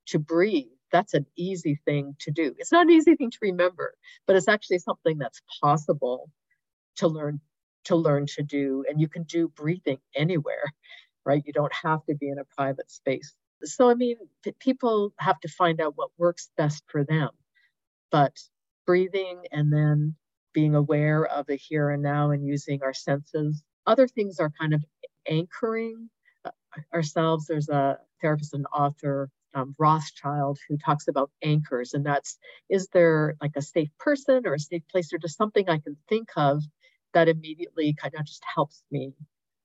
[0.09, 2.55] to breathe that's an easy thing to do.
[2.59, 3.95] It's not an easy thing to remember,
[4.27, 6.31] but it's actually something that's possible
[6.97, 7.41] to learn
[7.85, 10.65] to learn to do and you can do breathing anywhere,
[11.25, 11.43] right?
[11.47, 13.35] You don't have to be in a private space.
[13.65, 14.17] So I mean,
[14.61, 17.31] people have to find out what works best for them.
[18.11, 18.37] But
[18.87, 20.17] breathing and then
[20.55, 23.63] being aware of the here and now and using our senses.
[23.89, 24.85] Other things are kind of
[25.29, 26.11] anchoring
[26.45, 26.51] uh,
[26.95, 27.47] ourselves.
[27.47, 33.37] There's a therapist and author, um, Rothschild who talks about anchors, and that's is there
[33.43, 36.63] like a safe person or a safe place or just something I can think of
[37.15, 39.15] that immediately kind of just helps me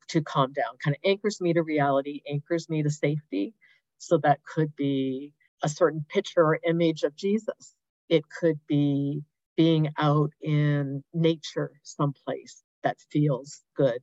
[0.10, 3.54] to calm down, kind of anchors me to reality, anchors me to safety.
[3.98, 7.76] So that could be a certain picture or image of Jesus.
[8.10, 9.24] It could be
[9.58, 14.00] being out in nature someplace that feels good.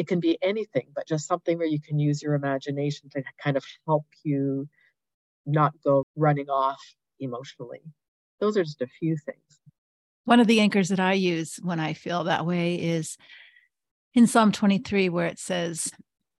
[0.00, 3.58] It can be anything, but just something where you can use your imagination to kind
[3.58, 4.66] of help you
[5.44, 6.80] not go running off
[7.18, 7.82] emotionally.
[8.40, 9.60] Those are just a few things.
[10.24, 13.18] One of the anchors that I use when I feel that way is
[14.14, 15.92] in Psalm 23, where it says,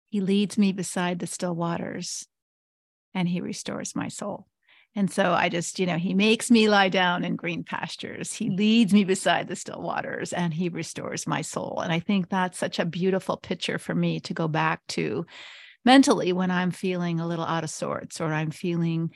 [0.08, 2.26] He leads me beside the still waters
[3.12, 4.46] and He restores my soul.
[4.96, 8.32] And so I just, you know, he makes me lie down in green pastures.
[8.32, 11.80] He leads me beside the still waters and he restores my soul.
[11.80, 15.26] And I think that's such a beautiful picture for me to go back to
[15.84, 19.10] mentally when I'm feeling a little out of sorts or I'm feeling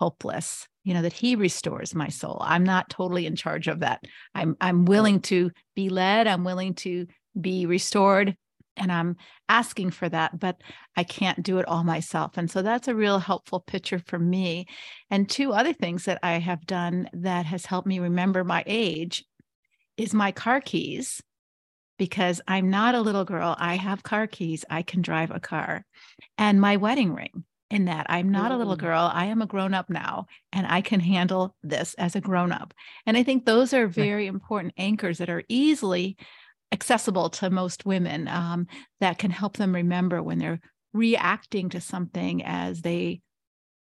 [0.00, 4.02] helpless you know that he restores my soul i'm not totally in charge of that
[4.34, 7.06] i'm i'm willing to be led i'm willing to
[7.40, 8.36] be restored
[8.78, 9.16] and I'm
[9.48, 10.60] asking for that, but
[10.96, 12.36] I can't do it all myself.
[12.36, 14.66] And so that's a real helpful picture for me.
[15.10, 19.24] And two other things that I have done that has helped me remember my age
[19.96, 21.20] is my car keys
[21.98, 23.56] because I'm not a little girl.
[23.58, 24.64] I have car keys.
[24.70, 25.84] I can drive a car.
[26.36, 28.80] And my wedding ring in that I'm not a little mm.
[28.80, 29.10] girl.
[29.12, 32.72] I am a grown up now and I can handle this as a grown up.
[33.06, 36.16] And I think those are very important anchors that are easily
[36.72, 38.66] accessible to most women um,
[39.00, 40.60] that can help them remember when they're
[40.92, 43.20] reacting to something as they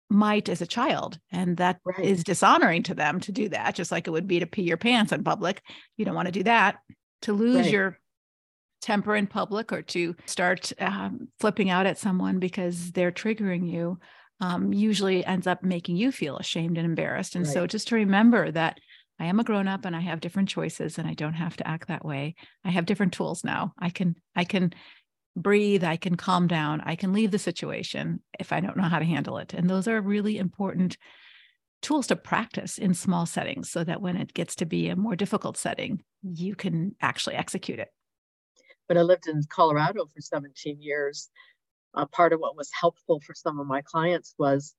[0.09, 1.99] might as a child and that right.
[1.99, 4.77] is dishonoring to them to do that just like it would be to pee your
[4.77, 5.61] pants in public
[5.97, 6.77] you don't want to do that
[7.23, 7.71] to lose right.
[7.71, 7.99] your
[8.81, 13.97] temper in public or to start um, flipping out at someone because they're triggering you
[14.39, 17.53] um, usually ends up making you feel ashamed and embarrassed and right.
[17.53, 18.77] so just to remember that
[19.19, 21.67] I am a grown up and I have different choices and I don't have to
[21.67, 22.35] act that way.
[22.65, 23.73] I have different tools now.
[23.79, 24.73] I can I can
[25.35, 28.99] breathe, I can calm down, I can leave the situation if I don't know how
[28.99, 29.53] to handle it.
[29.53, 30.97] And those are really important
[31.81, 35.15] tools to practice in small settings so that when it gets to be a more
[35.15, 37.89] difficult setting, you can actually execute it.
[38.87, 41.29] When I lived in Colorado for 17 years,
[41.93, 44.75] uh, part of what was helpful for some of my clients was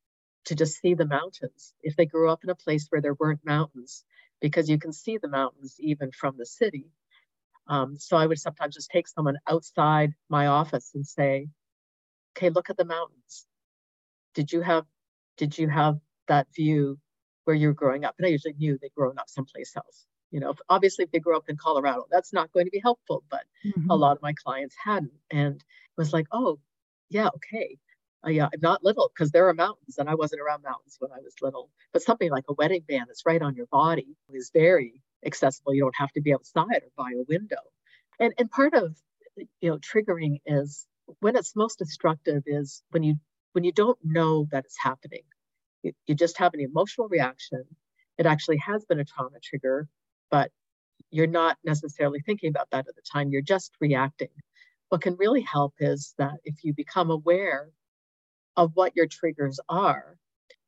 [0.47, 1.73] to just see the mountains.
[1.83, 4.05] If they grew up in a place where there weren't mountains,
[4.45, 6.85] because you can see the mountains even from the city.
[7.67, 11.49] Um, so I would sometimes just take someone outside my office and say,
[12.37, 13.47] "Okay, look at the mountains.
[14.35, 14.85] Did you have
[15.39, 16.99] did you have that view
[17.45, 20.05] where you were growing up?" And I usually knew they'd grown up someplace else.
[20.31, 23.25] You know, obviously, if they grew up in Colorado, that's not going to be helpful.
[23.31, 23.89] But mm-hmm.
[23.89, 26.61] a lot of my clients hadn't, and it was like, "Oh,
[27.09, 27.79] yeah, okay."
[28.27, 31.13] Uh, yeah, I'm not little because there are mountains and I wasn't around mountains when
[31.13, 31.71] I was little.
[31.93, 35.75] But something like a wedding band that's right on your body is very accessible.
[35.75, 37.59] You don't have to be outside or by a window.
[38.21, 38.97] And and part of
[39.61, 40.87] you know triggering is
[41.21, 43.17] when it's most destructive is when you
[43.53, 45.23] when you don't know that it's happening.
[45.83, 47.65] You, you just have an emotional reaction.
[48.19, 49.89] It actually has been a trauma trigger,
[50.31, 50.51] but
[51.11, 53.31] you're not necessarily thinking about that at the time.
[53.31, 54.29] You're just reacting.
[54.89, 57.71] What can really help is that if you become aware
[58.57, 60.17] of what your triggers are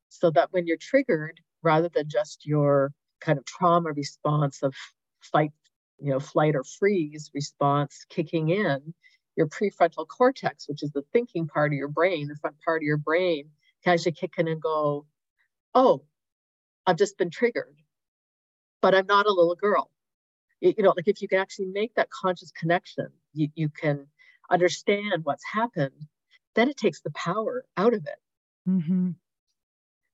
[0.09, 4.74] so that when you're triggered rather than just your kind of trauma response of
[5.20, 5.53] fight
[5.99, 8.95] you know flight or freeze response kicking in
[9.37, 12.87] your prefrontal cortex which is the thinking part of your brain the front part of
[12.87, 13.49] your brain
[13.82, 15.07] can actually kick in and go
[15.74, 16.03] oh
[16.87, 17.76] i've just been triggered
[18.82, 19.91] but i'm not a little girl.
[20.61, 24.07] You know like if you can actually make that conscious connection you, you can
[24.51, 26.07] understand what's happened
[26.57, 28.68] then it takes the power out of it.
[28.68, 29.11] Mm-hmm.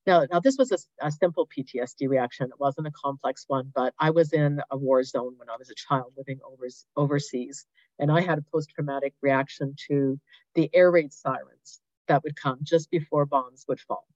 [0.07, 2.47] Now, now this was a, a, simple PTSD reaction.
[2.47, 5.71] It wasn't a complex one, but I was in a war zone when I was
[5.71, 6.67] a child living over,
[6.97, 7.67] overseas,
[7.99, 10.19] and I had a post-traumatic reaction to
[10.55, 14.07] the air raid sirens that would come just before bombs would fall.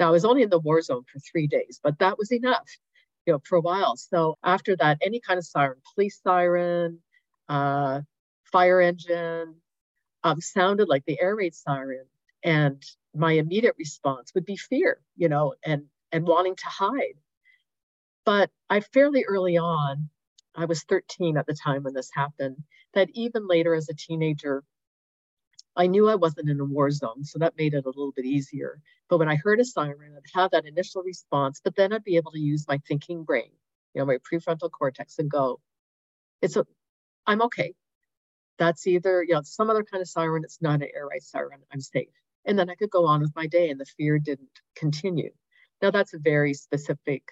[0.00, 2.68] Now, I was only in the war zone for three days, but that was enough,
[3.26, 3.96] you know, for a while.
[3.96, 6.98] So after that, any kind of siren, police siren,
[7.48, 8.00] uh,
[8.44, 9.54] fire engine,
[10.24, 12.06] um, sounded like the air raid siren.
[12.42, 12.82] And
[13.14, 17.16] my immediate response would be fear, you know, and and wanting to hide.
[18.24, 20.08] But I fairly early on,
[20.54, 22.56] I was 13 at the time when this happened,
[22.94, 24.64] that even later as a teenager,
[25.76, 28.24] I knew I wasn't in a war zone, so that made it a little bit
[28.24, 28.80] easier.
[29.08, 32.16] But when I heard a siren, I'd have that initial response, but then I'd be
[32.16, 33.50] able to use my thinking brain,
[33.94, 35.60] you know, my prefrontal cortex and go,
[36.40, 36.66] it's a,
[37.26, 37.74] I'm okay
[38.58, 41.60] that's either you know some other kind of siren it's not an air raid siren
[41.72, 42.08] i'm safe.
[42.44, 45.30] And then i could go on with my day and the fear didn't continue.
[45.82, 47.22] Now that's a very specific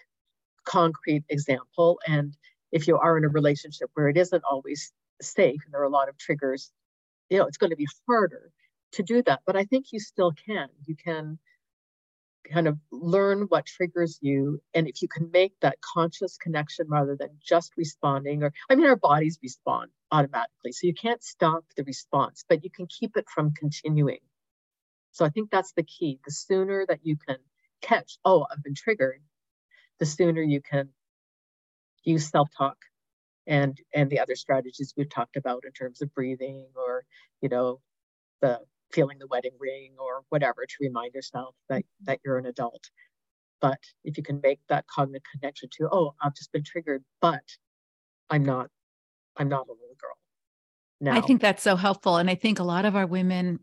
[0.64, 1.98] concrete example.
[2.06, 2.36] And
[2.72, 5.90] if you are in a relationship where it isn't always safe and there are a
[5.90, 6.72] lot of triggers
[7.30, 8.50] you know it's going to be harder
[8.92, 9.40] to do that.
[9.46, 10.68] But i think you still can.
[10.86, 11.38] You can
[12.52, 17.16] kind of learn what triggers you and if you can make that conscious connection rather
[17.16, 21.84] than just responding or i mean our bodies respond automatically so you can't stop the
[21.84, 24.18] response but you can keep it from continuing.
[25.12, 26.20] So i think that's the key.
[26.24, 27.36] The sooner that you can
[27.82, 29.20] catch oh i've been triggered
[29.98, 30.88] the sooner you can
[32.04, 32.76] use self-talk
[33.46, 37.04] and and the other strategies we've talked about in terms of breathing or
[37.40, 37.80] you know
[38.40, 38.60] the
[38.92, 42.90] feeling the wedding ring or whatever to remind yourself that that you're an adult.
[43.60, 47.42] But if you can make that cognitive connection to oh i've just been triggered but
[48.28, 48.68] i'm not
[49.36, 50.18] i'm not a little girl
[51.00, 51.16] now.
[51.16, 53.60] I think that's so helpful and i think a lot of our women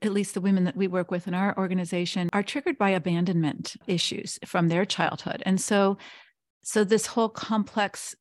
[0.00, 3.76] at least the women that we work with in our organization are triggered by abandonment
[3.86, 5.42] issues from their childhood.
[5.44, 5.98] And so
[6.64, 8.14] so this whole complex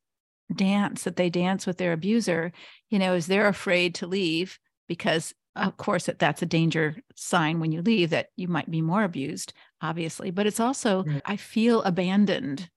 [0.55, 2.51] dance that they dance with their abuser
[2.89, 7.59] you know is they're afraid to leave because of course that that's a danger sign
[7.59, 11.81] when you leave that you might be more abused obviously but it's also i feel
[11.83, 12.69] abandoned.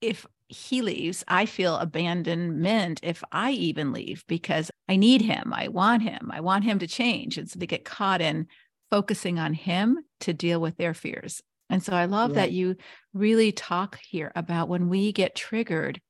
[0.00, 5.68] If he leaves i feel abandonment if i even leave because i need him i
[5.68, 7.38] want him i want him to change.
[7.38, 8.46] And so they get caught in
[8.90, 11.42] focusing on him to deal with their fears.
[11.68, 12.36] And so i love right.
[12.36, 12.76] that you
[13.14, 16.00] really talk here about when we get triggered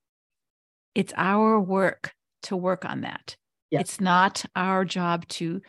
[0.95, 2.13] it's our work
[2.45, 3.37] to work on that.
[3.71, 3.83] Yes.
[3.83, 5.61] it's not our job to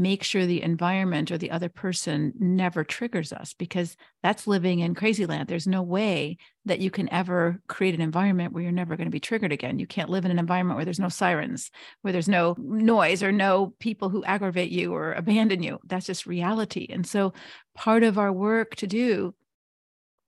[0.00, 4.94] make sure the environment or the other person never triggers us because that's living in
[4.94, 5.46] crazy land.
[5.46, 9.12] There's no way that you can ever create an environment where you're never going to
[9.12, 9.78] be triggered again.
[9.78, 11.70] You can't live in an environment where there's no sirens,
[12.00, 15.78] where there's no noise or no people who aggravate you or abandon you.
[15.84, 16.86] That's just reality.
[16.88, 17.34] And so
[17.74, 19.34] part of our work to do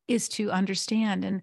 [0.06, 1.40] is to understand and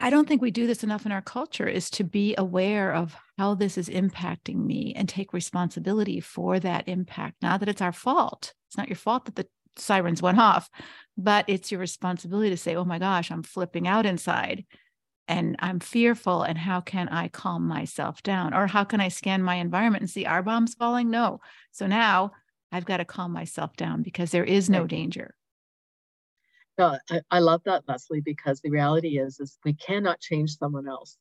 [0.00, 3.16] I don't think we do this enough in our culture is to be aware of
[3.38, 7.36] how this is impacting me and take responsibility for that impact.
[7.42, 8.52] Not that it's our fault.
[8.68, 10.68] It's not your fault that the sirens went off,
[11.16, 14.64] but it's your responsibility to say, oh my gosh, I'm flipping out inside
[15.26, 16.42] and I'm fearful.
[16.42, 18.52] And how can I calm myself down?
[18.52, 21.10] Or how can I scan my environment and see, our bombs falling?
[21.10, 21.40] No.
[21.72, 22.32] So now
[22.70, 25.34] I've got to calm myself down because there is no danger.
[26.78, 30.88] No, I, I love that, Leslie, because the reality is, is we cannot change someone
[30.88, 31.16] else.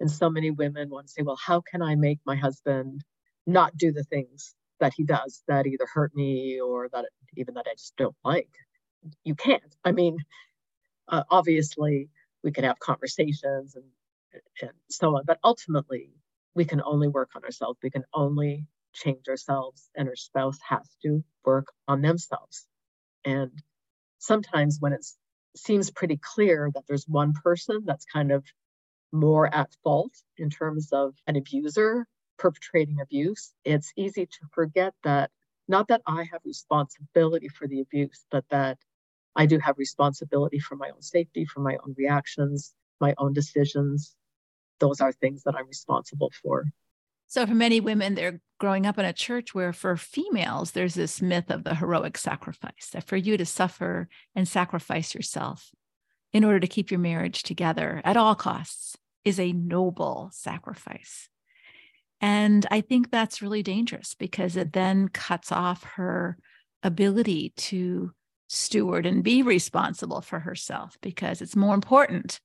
[0.00, 3.04] And so many women want to say, well, how can I make my husband
[3.46, 7.06] not do the things that he does that either hurt me or that
[7.36, 8.50] even that I just don't like?
[9.24, 9.76] You can't.
[9.84, 10.18] I mean,
[11.08, 12.08] uh, obviously,
[12.42, 13.84] we can have conversations and,
[14.60, 16.10] and so on, but ultimately,
[16.54, 17.78] we can only work on ourselves.
[17.82, 22.66] We can only change ourselves, and our spouse has to work on themselves.
[23.24, 23.52] And
[24.22, 25.04] sometimes when it
[25.56, 28.44] seems pretty clear that there's one person that's kind of
[29.10, 32.06] more at fault in terms of an abuser
[32.38, 35.30] perpetrating abuse, it's easy to forget that
[35.66, 38.78] not that I have responsibility for the abuse, but that
[39.34, 44.14] I do have responsibility for my own safety, for my own reactions, my own decisions.
[44.78, 46.64] Those are things that I'm responsible for.
[47.32, 51.22] So, for many women, they're growing up in a church where, for females, there's this
[51.22, 55.70] myth of the heroic sacrifice that for you to suffer and sacrifice yourself
[56.34, 61.30] in order to keep your marriage together at all costs is a noble sacrifice.
[62.20, 66.36] And I think that's really dangerous because it then cuts off her
[66.82, 68.12] ability to
[68.48, 72.40] steward and be responsible for herself because it's more important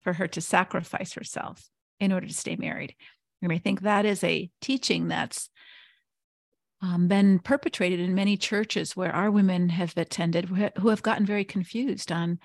[0.00, 1.70] for her to sacrifice herself
[2.00, 2.96] in order to stay married.
[3.42, 5.50] And I think that is a teaching that's
[6.80, 10.46] um, been perpetrated in many churches where our women have attended
[10.78, 12.38] who have gotten very confused on,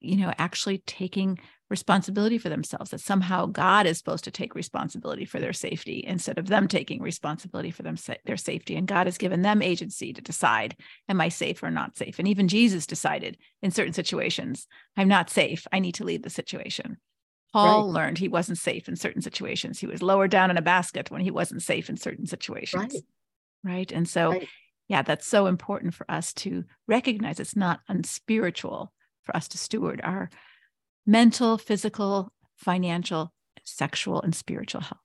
[0.00, 1.38] you know, actually taking
[1.70, 6.38] responsibility for themselves, that somehow God is supposed to take responsibility for their safety instead
[6.38, 7.96] of them taking responsibility for them,
[8.26, 8.76] their safety.
[8.76, 10.76] And God has given them agency to decide,
[11.08, 12.18] am I safe or not safe?
[12.18, 15.66] And even Jesus decided in certain situations, I'm not safe.
[15.72, 16.98] I need to leave the situation.
[17.54, 17.94] Paul right.
[18.02, 19.78] learned he wasn't safe in certain situations.
[19.78, 22.94] He was lower down in a basket when he wasn't safe in certain situations.
[22.94, 23.02] Right.
[23.62, 23.92] Right.
[23.92, 24.48] And so, right.
[24.88, 28.92] yeah, that's so important for us to recognize it's not unspiritual
[29.22, 30.30] for us to steward our
[31.06, 33.32] mental, physical, financial,
[33.62, 34.98] sexual, and spiritual health.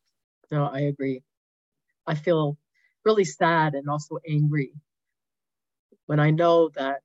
[0.50, 1.22] No, I agree.
[2.08, 2.58] I feel
[3.06, 4.72] really sad and also angry
[6.08, 7.02] when I know that,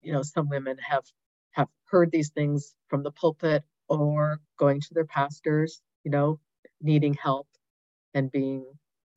[0.00, 1.04] you know, some women have
[1.50, 6.40] have heard these things from the pulpit or going to their pastors, you know,
[6.80, 7.48] needing help
[8.14, 8.64] and being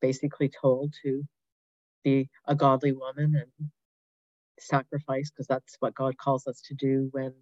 [0.02, 1.22] basically told to
[2.02, 3.70] be a godly woman and
[4.58, 7.32] sacrifice because that's what God calls us to do when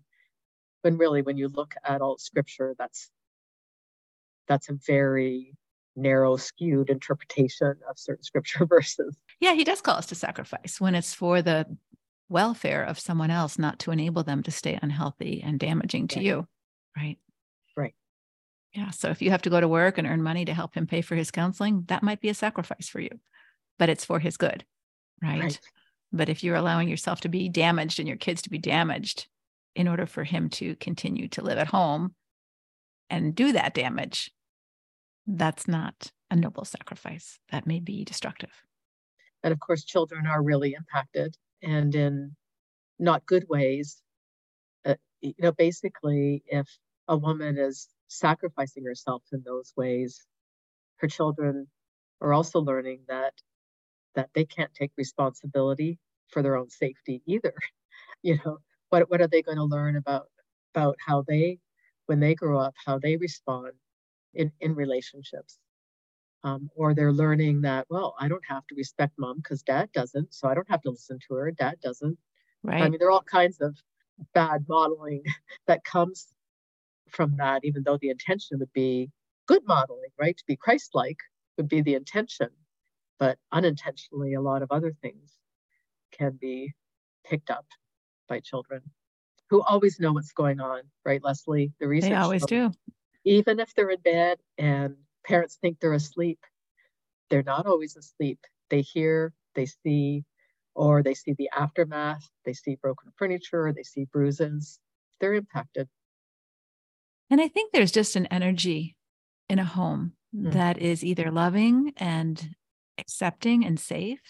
[0.83, 3.11] when really when you look at all scripture that's
[4.47, 5.55] that's a very
[5.97, 9.17] narrow skewed interpretation of certain scripture verses.
[9.41, 11.67] Yeah, he does call us to sacrifice when it's for the
[12.29, 16.23] welfare of someone else, not to enable them to stay unhealthy and damaging to yeah.
[16.23, 16.49] you.
[16.97, 17.19] Right.
[17.77, 17.95] Right.
[18.75, 18.91] Yeah.
[18.91, 21.01] So if you have to go to work and earn money to help him pay
[21.01, 23.21] for his counseling, that might be a sacrifice for you,
[23.79, 24.65] but it's for his good.
[25.23, 25.41] Right.
[25.41, 25.61] right.
[26.13, 29.29] But if you're allowing yourself to be damaged and your kids to be damaged
[29.75, 32.15] in order for him to continue to live at home
[33.09, 34.31] and do that damage,
[35.27, 37.39] that's not a noble sacrifice.
[37.51, 38.53] That may be destructive.
[39.43, 42.37] And of course, children are really impacted and in
[42.99, 44.03] not good ways
[44.85, 46.67] uh, you know, basically, if
[47.09, 50.27] a woman is sacrificing herself in those ways,
[50.97, 51.67] her children
[52.21, 53.35] are also learning that
[54.15, 55.99] that they can't take responsibility
[56.29, 57.55] for their own safety either.
[58.25, 58.59] You know,
[58.91, 60.29] what what are they going to learn about
[60.73, 61.59] about how they
[62.07, 63.73] when they grow up, how they respond
[64.33, 65.59] in, in relationships?
[66.45, 70.33] Um, or they're learning that, well, I don't have to respect mom because dad doesn't,
[70.33, 71.51] so I don't have to listen to her.
[71.51, 72.17] Dad doesn't.
[72.63, 72.83] Right.
[72.83, 73.77] I mean, there are all kinds of
[74.35, 75.25] bad modeling
[75.67, 76.29] that comes
[77.13, 79.11] from that, even though the intention would be
[79.47, 80.37] good modeling, right?
[80.37, 81.19] To be Christ like
[81.57, 82.49] would be the intention,
[83.19, 85.39] but unintentionally, a lot of other things
[86.13, 86.73] can be
[87.25, 87.67] picked up
[88.29, 88.83] by children
[89.51, 91.73] who always know what's going on, right, Leslie?
[91.79, 92.73] The research they always do.
[93.25, 96.41] Even if they're in bed and parents think they're asleep,
[97.29, 98.39] they're not always asleep.
[98.71, 100.25] They hear, they see,
[100.75, 104.81] or they see the aftermath, they see broken furniture, they see bruises.
[105.21, 105.87] They're impacted.
[107.33, 108.95] And I think there's just an energy
[109.49, 110.53] in a home mm.
[110.53, 112.55] that is either loving and
[112.99, 114.21] accepting and safe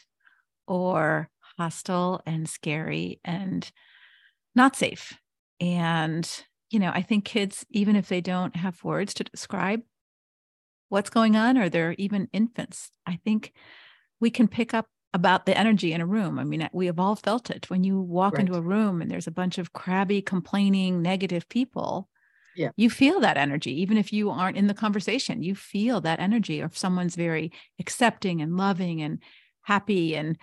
[0.68, 1.28] or
[1.58, 3.68] hostile and scary and
[4.54, 5.18] not safe.
[5.58, 6.30] And,
[6.70, 9.82] you know, I think kids, even if they don't have words to describe
[10.88, 13.52] what's going on, or they're even infants, I think
[14.20, 16.38] we can pick up about the energy in a room.
[16.38, 18.42] I mean, we have all felt it when you walk right.
[18.42, 22.08] into a room and there's a bunch of crabby, complaining, negative people.
[22.56, 22.70] Yeah.
[22.76, 25.42] You feel that energy, even if you aren't in the conversation.
[25.42, 26.62] You feel that energy.
[26.62, 29.22] Or if someone's very accepting and loving and
[29.62, 30.38] happy and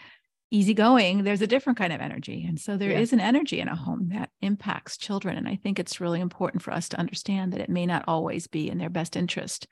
[0.51, 2.45] easygoing, there's a different kind of energy.
[2.47, 2.99] And so there yeah.
[2.99, 5.37] is an energy in a home that impacts children.
[5.37, 8.47] And I think it's really important for us to understand that it may not always
[8.47, 9.67] be in their best interest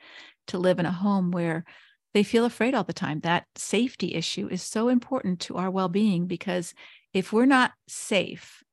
[0.47, 1.65] to live in a home where
[2.13, 3.19] they feel afraid all the time.
[3.21, 6.73] That safety issue is so important to our well being because
[7.13, 8.63] if we're not safe,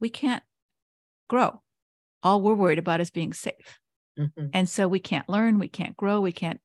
[0.00, 0.42] we can't
[1.28, 1.62] grow.
[2.24, 3.78] All we're worried about is being safe.
[4.18, 4.46] Mm-hmm.
[4.52, 6.60] And so we can't learn, we can't grow, we can't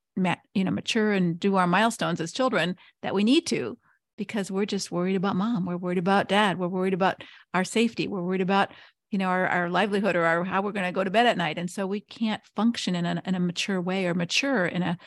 [0.54, 3.78] you know mature and do our milestones as children that we need to
[4.18, 8.08] because we're just worried about mom we're worried about dad we're worried about our safety
[8.08, 8.70] we're worried about
[9.12, 11.38] you know our, our livelihood or our, how we're going to go to bed at
[11.38, 14.84] night and so we can't function in a, in a mature way or mature in
[14.84, 14.98] a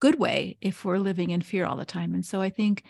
[0.00, 2.82] good way if we're living in fear all the time and so i think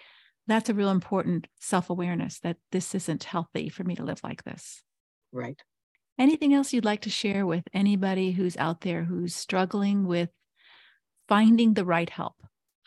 [0.46, 4.82] that's a real important self-awareness that this isn't healthy for me to live like this
[5.32, 5.60] right
[6.22, 10.30] anything else you'd like to share with anybody who's out there who's struggling with
[11.28, 12.36] finding the right help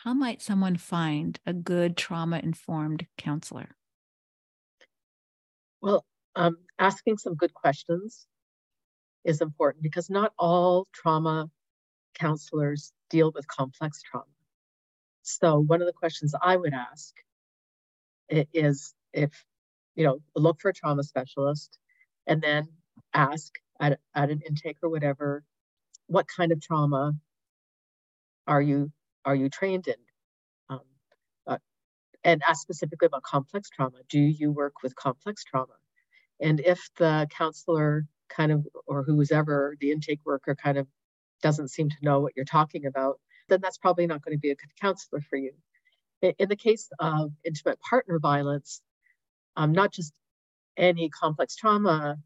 [0.06, 3.74] how might someone find a good trauma informed counselor?
[5.80, 6.04] Well,
[6.36, 8.28] um, asking some good questions
[9.24, 11.50] is important because not all trauma
[12.14, 14.26] counselors deal with complex trauma.
[15.22, 17.12] So, one of the questions I would ask
[18.28, 19.44] is if,
[19.96, 21.80] you know, look for a trauma specialist
[22.28, 22.68] and then
[23.16, 25.42] ask at, at an intake or whatever,
[26.06, 27.12] what kind of trauma
[28.46, 28.92] are you
[29.24, 29.94] are you trained in?
[30.68, 30.80] Um,
[31.48, 31.58] uh,
[32.22, 33.98] and ask specifically about complex trauma.
[34.08, 35.74] Do you work with complex trauma?
[36.40, 40.86] And if the counselor kind of, or who's ever the intake worker kind of
[41.42, 44.50] doesn't seem to know what you're talking about, then that's probably not going to be
[44.50, 45.52] a good counselor for you.
[46.22, 48.80] In the case of intimate partner violence,
[49.56, 50.12] um, not just
[50.76, 52.16] any complex trauma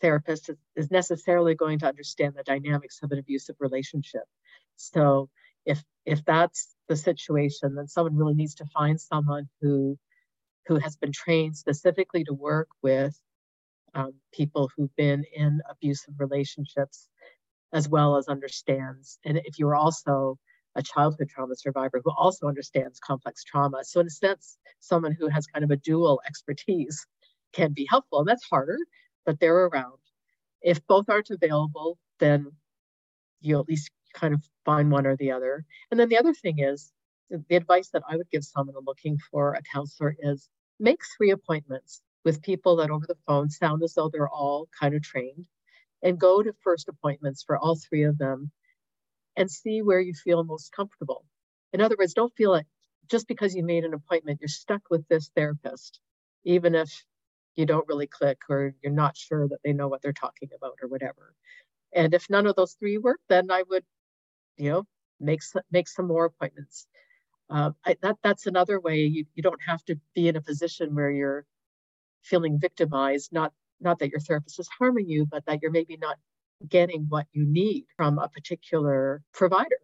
[0.00, 4.24] therapist is necessarily going to understand the dynamics of an abusive relationship.
[4.76, 5.28] So
[5.64, 9.98] if if that's the situation, then someone really needs to find someone who
[10.66, 13.18] who has been trained specifically to work with
[13.94, 17.08] um, people who've been in abusive relationships,
[17.72, 19.18] as well as understands.
[19.24, 20.38] And if you're also
[20.74, 25.28] a childhood trauma survivor who also understands complex trauma, so in a sense, someone who
[25.28, 27.06] has kind of a dual expertise
[27.52, 28.20] can be helpful.
[28.20, 28.78] And that's harder,
[29.26, 29.98] but they're around.
[30.62, 32.52] If both aren't available, then
[33.40, 35.64] you at least kind of find one or the other.
[35.90, 36.92] And then the other thing is
[37.30, 40.48] the advice that I would give someone looking for a counselor is
[40.80, 44.94] make three appointments with people that over the phone sound as though they're all kind
[44.94, 45.46] of trained
[46.02, 48.50] and go to first appointments for all three of them
[49.36, 51.24] and see where you feel most comfortable.
[51.72, 52.66] In other words, don't feel like
[53.10, 56.00] just because you made an appointment, you're stuck with this therapist,
[56.44, 57.04] even if
[57.56, 60.74] you don't really click or you're not sure that they know what they're talking about
[60.82, 61.34] or whatever.
[61.92, 63.84] And if none of those three work, then I would
[64.56, 64.84] you know,
[65.20, 66.86] make some, make some more appointments.
[67.48, 70.94] Uh, I, that that's another way you, you don't have to be in a position
[70.94, 71.44] where you're
[72.22, 73.32] feeling victimized.
[73.32, 76.16] Not not that your therapist is harming you, but that you're maybe not
[76.68, 79.78] getting what you need from a particular provider.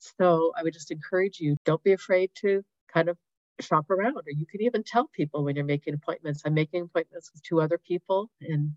[0.00, 3.16] So I would just encourage you: don't be afraid to kind of
[3.60, 6.42] shop around, or you can even tell people when you're making appointments.
[6.44, 8.72] I'm making appointments with two other people, and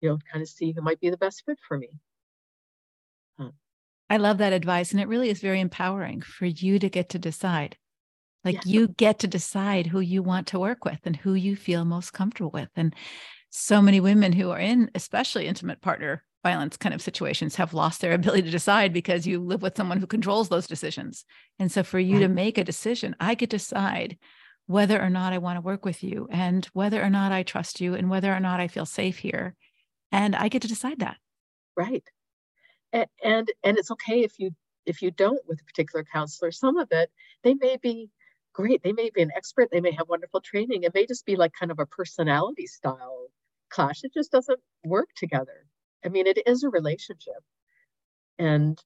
[0.00, 1.88] you know, kind of see who might be the best fit for me.
[4.10, 4.92] I love that advice.
[4.92, 7.76] And it really is very empowering for you to get to decide.
[8.44, 11.84] Like you get to decide who you want to work with and who you feel
[11.84, 12.70] most comfortable with.
[12.76, 12.94] And
[13.50, 18.00] so many women who are in, especially intimate partner violence kind of situations, have lost
[18.00, 21.24] their ability to decide because you live with someone who controls those decisions.
[21.58, 24.18] And so for you to make a decision, I could decide
[24.66, 27.80] whether or not I want to work with you and whether or not I trust
[27.80, 29.54] you and whether or not I feel safe here.
[30.12, 31.16] And I get to decide that.
[31.76, 32.04] Right.
[32.92, 34.50] And, and and it's okay if you
[34.84, 36.50] if you don't with a particular counselor.
[36.50, 37.10] Some of it
[37.42, 38.10] they may be
[38.52, 38.82] great.
[38.82, 39.68] They may be an expert.
[39.70, 40.82] They may have wonderful training.
[40.82, 43.28] It may just be like kind of a personality style
[43.70, 44.02] clash.
[44.04, 45.67] It just doesn't work together.
[46.04, 47.42] I mean, it is a relationship,
[48.38, 48.80] and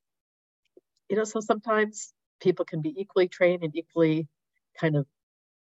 [1.08, 4.28] you know, so sometimes people can be equally trained and equally
[4.80, 5.06] kind of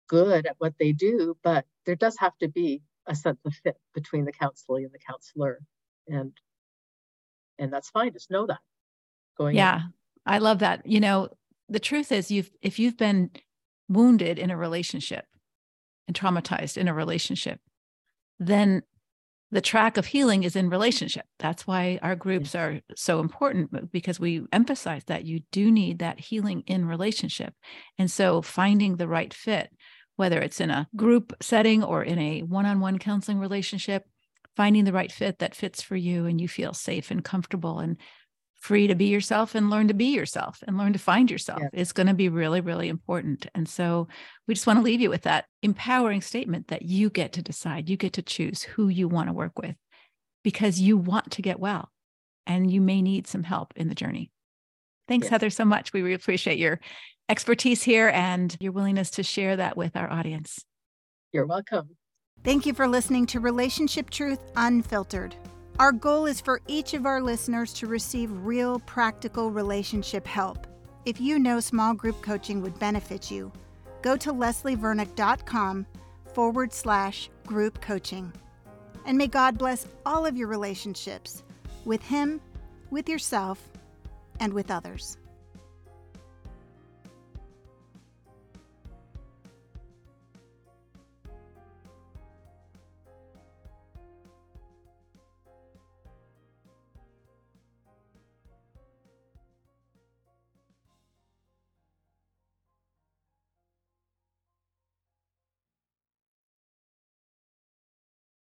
[0.09, 3.77] good at what they do, but there does have to be a sense of fit
[3.95, 5.61] between the counselee and the counselor,
[6.07, 6.33] and
[7.59, 8.13] and that's fine.
[8.13, 8.61] Just know that
[9.37, 9.59] going in.
[9.59, 9.83] Yeah,
[10.27, 10.87] I love that.
[10.87, 11.29] You know,
[11.69, 13.31] the truth is you've if you've been
[13.89, 15.25] wounded in a relationship
[16.07, 17.61] and traumatized in a relationship,
[18.39, 18.83] then
[19.51, 21.25] the track of healing is in relationship.
[21.39, 26.01] That's why our groups are so important uh, because we emphasize that you do need
[26.01, 27.55] that healing in relationship.
[27.99, 29.71] And so finding the right fit,
[30.17, 34.05] whether it's in a group setting or in a one-on-one counseling relationship,
[34.57, 37.97] finding the right fit that fits for you and you feel safe and comfortable and
[38.61, 41.69] free to be yourself and learn to be yourself and learn to find yourself Yeah.
[41.81, 44.09] is going to be really really important and so
[44.47, 47.89] we just want to leave you with that empowering statement that you get to decide
[47.89, 49.77] you get to choose who you want to work with
[50.43, 51.91] because you want to get well
[52.47, 54.31] and you may need some help in the journey
[55.07, 55.31] thanks Yes.
[55.31, 56.81] heather so much we really appreciate your
[57.29, 60.65] expertise here and your willingness to share that with our audience
[61.33, 61.91] You're welcome.
[62.45, 65.35] Thank you for listening to Relationship Truth Unfiltered.
[65.79, 70.67] Our goal is for each of our listeners to receive real, practical relationship help.
[71.05, 73.53] If you know small group coaching would benefit you,
[74.03, 75.87] go to leslievernick.com
[76.35, 78.33] forward slash group coaching.
[79.07, 81.45] And may God bless all of your relationships
[81.85, 82.41] with Him,
[82.91, 83.63] with yourself,
[84.41, 85.17] and with others.